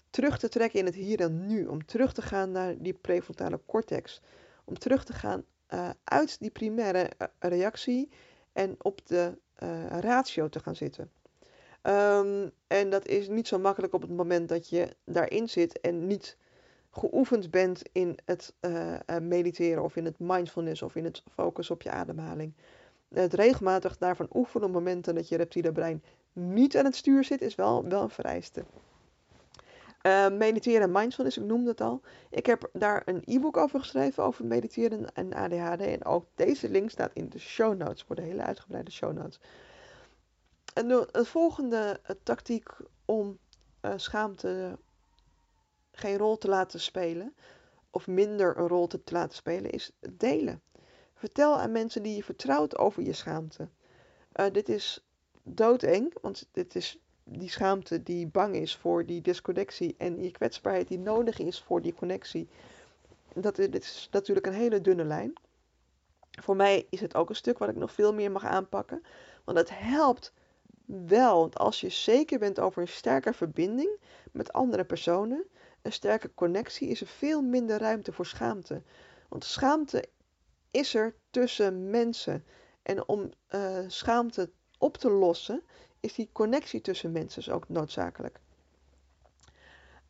terug 0.10 0.40
te 0.40 0.50
trekken 0.50 0.80
in 0.80 0.86
het 0.86 0.96
hier 0.96 1.20
en 1.20 1.46
nu. 1.46 1.66
Om 1.66 1.86
terug 1.86 2.14
te 2.14 2.22
gaan 2.22 2.52
naar 2.52 2.78
die 2.78 2.94
prefrontale 2.94 3.60
cortex. 3.66 4.22
Om 4.66 4.78
terug 4.78 5.04
te 5.04 5.14
gaan 5.14 5.44
uh, 5.70 5.90
uit 6.04 6.40
die 6.40 6.52
primaire 6.52 7.10
uh, 7.20 7.28
reactie 7.40 8.10
en 8.52 8.76
op 8.82 9.08
de 9.08 9.38
uh, 9.64 9.88
ratio 9.88 10.50
te 10.50 10.60
gaan 10.60 10.76
zitten. 10.76 11.12
Um, 11.88 12.52
en 12.68 12.90
dat 12.90 13.06
is 13.06 13.28
niet 13.28 13.48
zo 13.48 13.60
makkelijk 13.60 13.94
op 13.94 14.02
het 14.02 14.12
moment 14.12 14.50
dat 14.50 14.70
je 14.70 14.96
daarin 15.06 15.50
zit 15.50 15.80
en 15.80 16.08
niet 16.08 16.38
geoefend 16.92 17.52
bent 17.52 17.82
in 17.92 18.18
het 18.26 18.54
mediteren 19.22 19.84
of 19.84 19.96
in 19.96 20.06
het 20.06 20.20
mindfulness 20.20 20.82
of 20.82 20.96
in 20.96 21.04
het 21.04 21.24
focus 21.36 21.70
op 21.70 21.82
je 21.82 21.92
ademhaling 21.92 22.54
het 23.14 23.34
regelmatig 23.34 23.98
daarvan 23.98 24.28
oefenen 24.34 24.68
op 24.68 24.74
momenten 24.74 25.16
dat 25.16 25.28
je 25.28 25.38
reptiele 25.38 25.72
brein 25.72 26.04
niet 26.34 26.78
aan 26.78 26.86
het 26.86 26.96
stuur 26.96 27.24
zit, 27.24 27.42
is 27.42 27.56
wel, 27.56 27.88
wel 27.88 28.02
een 28.02 28.10
vereiste. 28.10 28.64
Uh, 30.02 30.30
mediteren 30.30 30.82
en 30.82 30.92
mindfulness, 30.92 31.38
ik 31.38 31.44
noemde 31.44 31.70
het 31.70 31.82
al. 31.82 32.02
Ik 32.30 32.46
heb 32.46 32.70
daar 32.74 33.02
een 33.06 33.22
e-book 33.26 33.58
over 33.58 33.80
geschreven, 33.80 34.24
over 34.24 34.46
mediteren 34.46 35.14
en 35.14 35.34
ADHD. 35.34 35.82
En 35.82 36.06
ook 36.06 36.26
deze 36.36 36.70
link 36.70 36.90
staat 36.90 37.12
in 37.14 37.30
de 37.30 37.40
show 37.40 37.78
notes, 37.78 38.04
voor 38.04 38.16
de 38.16 38.22
hele 38.22 38.42
uitgebreide 38.42 38.92
show 38.92 39.14
notes. 39.14 39.40
En 40.74 40.88
de, 40.88 41.26
volgende 41.26 42.00
uh, 42.04 42.16
tactiek 42.24 42.70
om 43.06 43.38
uh, 43.82 43.94
schaamte 43.96 44.78
geen 45.92 46.18
rol 46.18 46.38
te 46.38 46.48
laten 46.48 46.80
spelen, 46.80 47.36
of 47.90 48.08
minder 48.08 48.58
een 48.58 48.68
rol 48.68 48.88
te, 48.88 49.04
te 49.04 49.14
laten 49.14 49.36
spelen, 49.36 49.72
is 49.72 49.92
delen. 50.10 50.62
Vertel 51.14 51.60
aan 51.60 51.72
mensen 51.72 52.04
die 52.04 52.16
je 52.16 52.24
vertrouwt 52.24 52.78
over 52.78 53.04
je 53.04 53.14
schaamte. 53.14 53.68
Uh, 54.36 54.46
dit 54.52 54.70
is 54.70 55.06
doodeng, 55.44 56.14
want 56.22 56.48
dit 56.52 56.76
is 56.76 56.98
die 57.24 57.50
schaamte 57.50 58.04
die 58.04 58.28
bang 58.28 58.56
is 58.56 58.76
voor 58.76 59.06
die 59.06 59.22
disconnectie 59.22 59.96
en 59.98 60.24
je 60.24 60.32
kwetsbaarheid 60.32 60.88
die 60.88 61.00
nodig 61.00 61.40
is 61.40 61.62
voor 61.62 61.82
die 61.82 61.94
connectie. 61.94 62.48
Dat, 63.34 63.56
dit 63.56 63.84
is 63.84 64.08
natuurlijk 64.12 64.46
een 64.46 64.54
hele 64.54 64.82
dunne 64.82 65.04
lijn. 65.04 65.34
Voor 66.42 66.56
mij 66.56 66.88
is 66.90 67.00
het 67.00 67.16
ook 67.16 67.30
een 67.30 67.36
stuk 67.36 67.58
wat 67.58 67.70
ik 67.70 67.76
nog 67.76 67.92
veel 67.92 68.14
meer 68.14 68.32
mag 68.32 68.46
aanpakken. 68.46 69.04
Want 69.44 69.58
het 69.58 69.70
helpt 69.74 70.34
wel, 70.86 71.40
want 71.40 71.58
als 71.58 71.82
je 71.82 71.90
zeker 71.90 72.40
bent 72.40 72.60
over 72.60 72.82
een 72.82 72.88
sterke 72.88 73.34
verbinding 73.34 73.90
met 74.32 74.54
andere 74.54 74.84
personen, 74.84 75.46
een 75.82 75.92
sterke 75.92 76.34
connectie, 76.34 76.88
is 76.88 77.02
er 77.02 77.08
veel 77.08 77.42
minder 77.42 77.80
ruimte 77.80 78.14
voor 78.14 78.26
schaamte. 78.26 78.82
Want 79.30 79.44
schaamte 79.44 80.06
is 80.72 80.96
er 80.96 81.16
tussen 81.30 81.90
mensen. 81.90 82.46
En 82.84 83.08
om 83.08 83.32
uh, 83.50 83.78
schaamte 83.88 84.50
op 84.78 84.98
te 84.98 85.10
lossen, 85.10 85.64
is 86.00 86.14
die 86.14 86.30
connectie 86.32 86.82
tussen 86.82 87.12
mensen 87.12 87.44
dus 87.44 87.54
ook 87.54 87.70
noodzakelijk. 87.70 88.40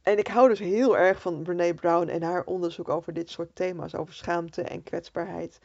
En 0.02 0.18
ik 0.18 0.28
hou 0.28 0.50
dus 0.50 0.60
heel 0.60 0.98
erg 0.98 1.22
van 1.22 1.44
Brene 1.44 1.74
Brown 1.74 2.08
en 2.08 2.22
haar 2.22 2.46
onderzoek 2.46 2.90
over 2.90 3.14
dit 3.14 3.30
soort 3.30 3.56
thema's, 3.56 3.96
over 3.96 4.14
schaamte 4.14 4.62
en 4.62 4.84
kwetsbaarheid. 4.84 5.60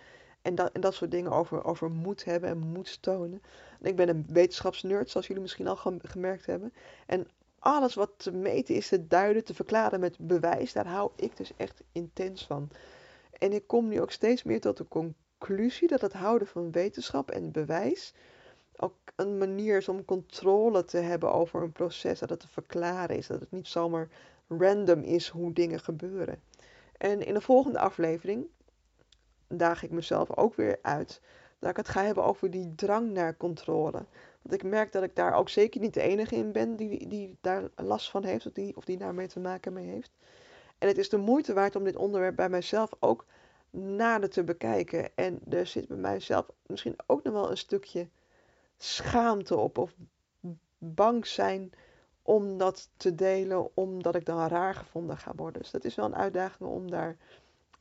En 0.48 0.54
dat, 0.54 0.72
en 0.72 0.80
dat 0.80 0.94
soort 0.94 1.10
dingen 1.10 1.32
over, 1.32 1.64
over 1.64 1.90
moed 1.90 2.24
hebben 2.24 2.50
en 2.50 2.58
moed 2.58 3.02
tonen. 3.02 3.42
ik 3.80 3.96
ben 3.96 4.08
een 4.08 4.26
wetenschapsnerd, 4.28 5.10
zoals 5.10 5.26
jullie 5.26 5.42
misschien 5.42 5.66
al 5.66 5.76
gemerkt 6.02 6.46
hebben. 6.46 6.72
En 7.06 7.26
alles 7.58 7.94
wat 7.94 8.10
te 8.16 8.32
meten 8.32 8.74
is, 8.74 8.88
te 8.88 9.06
duiden, 9.06 9.44
te 9.44 9.54
verklaren 9.54 10.00
met 10.00 10.18
bewijs, 10.18 10.72
daar 10.72 10.86
hou 10.86 11.10
ik 11.16 11.36
dus 11.36 11.52
echt 11.56 11.82
intens 11.92 12.46
van. 12.46 12.68
En 13.38 13.52
ik 13.52 13.66
kom 13.66 13.88
nu 13.88 14.00
ook 14.00 14.10
steeds 14.10 14.42
meer 14.42 14.60
tot 14.60 14.76
de 14.76 14.88
conclusie 14.88 15.88
dat 15.88 16.00
het 16.00 16.12
houden 16.12 16.48
van 16.48 16.70
wetenschap 16.70 17.30
en 17.30 17.50
bewijs 17.50 18.14
ook 18.76 18.94
een 19.16 19.38
manier 19.38 19.76
is 19.76 19.88
om 19.88 20.04
controle 20.04 20.84
te 20.84 20.98
hebben 20.98 21.32
over 21.32 21.62
een 21.62 21.72
proces, 21.72 22.18
dat 22.18 22.30
het 22.30 22.40
te 22.40 22.48
verklaren 22.48 23.16
is, 23.16 23.26
dat 23.26 23.40
het 23.40 23.50
niet 23.50 23.68
zomaar 23.68 24.08
random 24.48 25.00
is 25.02 25.28
hoe 25.28 25.52
dingen 25.52 25.80
gebeuren. 25.80 26.40
En 26.96 27.22
in 27.22 27.34
de 27.34 27.40
volgende 27.40 27.78
aflevering 27.78 28.46
daag 29.48 29.82
ik 29.82 29.90
mezelf 29.90 30.36
ook 30.36 30.54
weer 30.54 30.78
uit 30.82 31.20
dat 31.58 31.70
ik 31.70 31.76
het 31.76 31.88
ga 31.88 32.04
hebben 32.04 32.24
over 32.24 32.50
die 32.50 32.74
drang 32.74 33.10
naar 33.10 33.36
controle. 33.36 34.04
Want 34.42 34.54
ik 34.54 34.62
merk 34.62 34.92
dat 34.92 35.02
ik 35.02 35.16
daar 35.16 35.34
ook 35.34 35.48
zeker 35.48 35.80
niet 35.80 35.94
de 35.94 36.00
enige 36.00 36.34
in 36.34 36.52
ben 36.52 36.76
die, 36.76 37.08
die 37.08 37.36
daar 37.40 37.68
last 37.76 38.10
van 38.10 38.24
heeft 38.24 38.46
of 38.46 38.52
die, 38.52 38.76
of 38.76 38.84
die 38.84 38.96
daarmee 38.96 39.26
te 39.26 39.40
maken 39.40 39.72
mee 39.72 39.86
heeft. 39.86 40.10
En 40.78 40.88
het 40.88 40.98
is 40.98 41.08
de 41.08 41.16
moeite 41.16 41.52
waard 41.52 41.76
om 41.76 41.84
dit 41.84 41.96
onderwerp 41.96 42.36
bij 42.36 42.48
mijzelf 42.48 42.90
ook 42.98 43.24
nader 43.70 44.30
te 44.30 44.44
bekijken. 44.44 45.10
En 45.14 45.40
er 45.48 45.66
zit 45.66 45.88
bij 45.88 45.96
mijzelf 45.96 46.46
misschien 46.66 46.96
ook 47.06 47.22
nog 47.22 47.32
wel 47.32 47.50
een 47.50 47.56
stukje 47.56 48.08
schaamte 48.76 49.56
op 49.56 49.78
of 49.78 49.94
bang 50.78 51.26
zijn 51.26 51.72
om 52.22 52.58
dat 52.58 52.90
te 52.96 53.14
delen, 53.14 53.76
omdat 53.76 54.14
ik 54.14 54.24
dan 54.24 54.48
raar 54.48 54.74
gevonden 54.74 55.16
ga 55.16 55.32
worden. 55.36 55.62
Dus 55.62 55.70
dat 55.70 55.84
is 55.84 55.94
wel 55.94 56.04
een 56.04 56.16
uitdaging 56.16 56.68
om 56.68 56.90
daar 56.90 57.16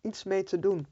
iets 0.02 0.24
mee 0.24 0.44
te 0.44 0.60
doen. 0.60 0.88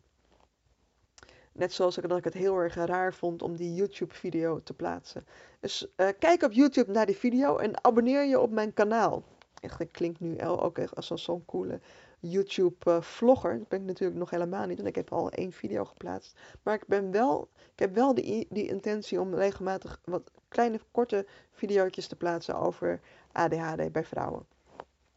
Net 1.58 1.74
zoals 1.74 1.98
ik 1.98 2.10
dat 2.10 2.18
ik 2.18 2.24
het 2.24 2.34
heel 2.34 2.58
erg 2.58 2.76
raar 2.76 3.13
vond 3.13 3.41
om 3.41 3.56
die 3.56 3.74
YouTube-video 3.74 4.63
te 4.63 4.74
plaatsen. 4.74 5.26
Dus 5.60 5.88
uh, 5.98 6.08
kijk 6.20 6.44
op 6.44 6.52
YouTube 6.52 6.91
naar 6.91 7.06
die 7.06 7.18
video 7.18 7.58
en 7.58 7.84
abonneer 7.84 8.26
je 8.26 8.39
op 8.39 8.52
mijn 8.52 8.74
kanaal. 8.74 9.24
Echt, 9.62 9.78
dat 9.78 9.91
klinkt 9.91 10.20
nu 10.20 10.41
ook 10.41 10.78
echt 10.78 10.96
als 10.96 11.08
zo'n 11.08 11.46
coole 11.46 11.80
YouTube-vlogger. 12.20 13.58
Dat 13.58 13.68
ben 13.68 13.80
ik 13.80 13.86
natuurlijk 13.86 14.20
nog 14.20 14.30
helemaal 14.30 14.65
niet, 14.65 14.78
want 14.78 14.89
ik 14.89 14.96
heb 14.96 15.12
al 15.13 15.30
één 15.30 15.52
video 15.52 15.86
geplaatst. 15.86 16.38
Maar 16.63 16.74
ik, 16.74 16.88
ben 16.88 17.12
wel, 17.12 17.50
ik 17.74 17.80
heb 17.80 17.96
wel 17.96 18.13
die, 18.13 18.48
die 18.50 18.68
intentie 18.68 19.20
om 19.20 19.36
regelmatig 19.36 20.02
wat 20.04 20.32
kleine, 20.48 20.80
korte 20.91 21.26
video's 21.52 22.08
te 22.08 22.15
plaatsen 22.15 22.56
over 22.56 23.00
ADHD 23.32 23.91
bij 23.91 24.06
vrouwen. 24.06 24.46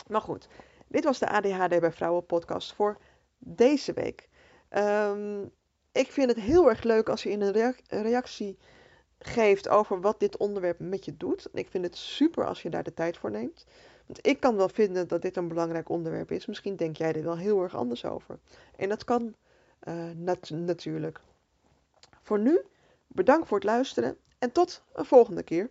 Maar 0.06 0.20
goed, 0.20 0.48
dit 0.86 1.04
was 1.04 1.18
de 1.18 1.28
ADHD 1.28 1.80
bij 1.80 1.92
vrouwen 1.92 2.26
podcast 2.26 2.74
voor 2.74 2.98
deze 3.38 3.92
week. 3.92 4.28
Um, 4.70 5.50
ik 5.98 6.12
vind 6.12 6.28
het 6.28 6.40
heel 6.40 6.68
erg 6.68 6.82
leuk 6.82 7.08
als 7.08 7.22
je 7.22 7.30
in 7.30 7.40
een 7.40 7.74
reactie 7.88 8.58
geeft 9.18 9.68
over 9.68 10.00
wat 10.00 10.20
dit 10.20 10.36
onderwerp 10.36 10.78
met 10.78 11.04
je 11.04 11.16
doet. 11.16 11.48
Ik 11.52 11.68
vind 11.68 11.84
het 11.84 11.96
super 11.96 12.46
als 12.46 12.62
je 12.62 12.70
daar 12.70 12.82
de 12.82 12.94
tijd 12.94 13.16
voor 13.16 13.30
neemt. 13.30 13.66
Want 14.06 14.26
ik 14.26 14.40
kan 14.40 14.56
wel 14.56 14.68
vinden 14.68 15.08
dat 15.08 15.22
dit 15.22 15.36
een 15.36 15.48
belangrijk 15.48 15.88
onderwerp 15.88 16.30
is. 16.30 16.46
Misschien 16.46 16.76
denk 16.76 16.96
jij 16.96 17.12
er 17.12 17.22
wel 17.22 17.36
heel 17.36 17.62
erg 17.62 17.76
anders 17.76 18.04
over. 18.04 18.38
En 18.76 18.88
dat 18.88 19.04
kan 19.04 19.34
uh, 19.88 20.44
natuurlijk. 20.48 21.20
Voor 22.22 22.38
nu, 22.38 22.60
bedankt 23.06 23.48
voor 23.48 23.56
het 23.56 23.66
luisteren 23.66 24.16
en 24.38 24.52
tot 24.52 24.82
een 24.92 25.04
volgende 25.04 25.42
keer. 25.42 25.70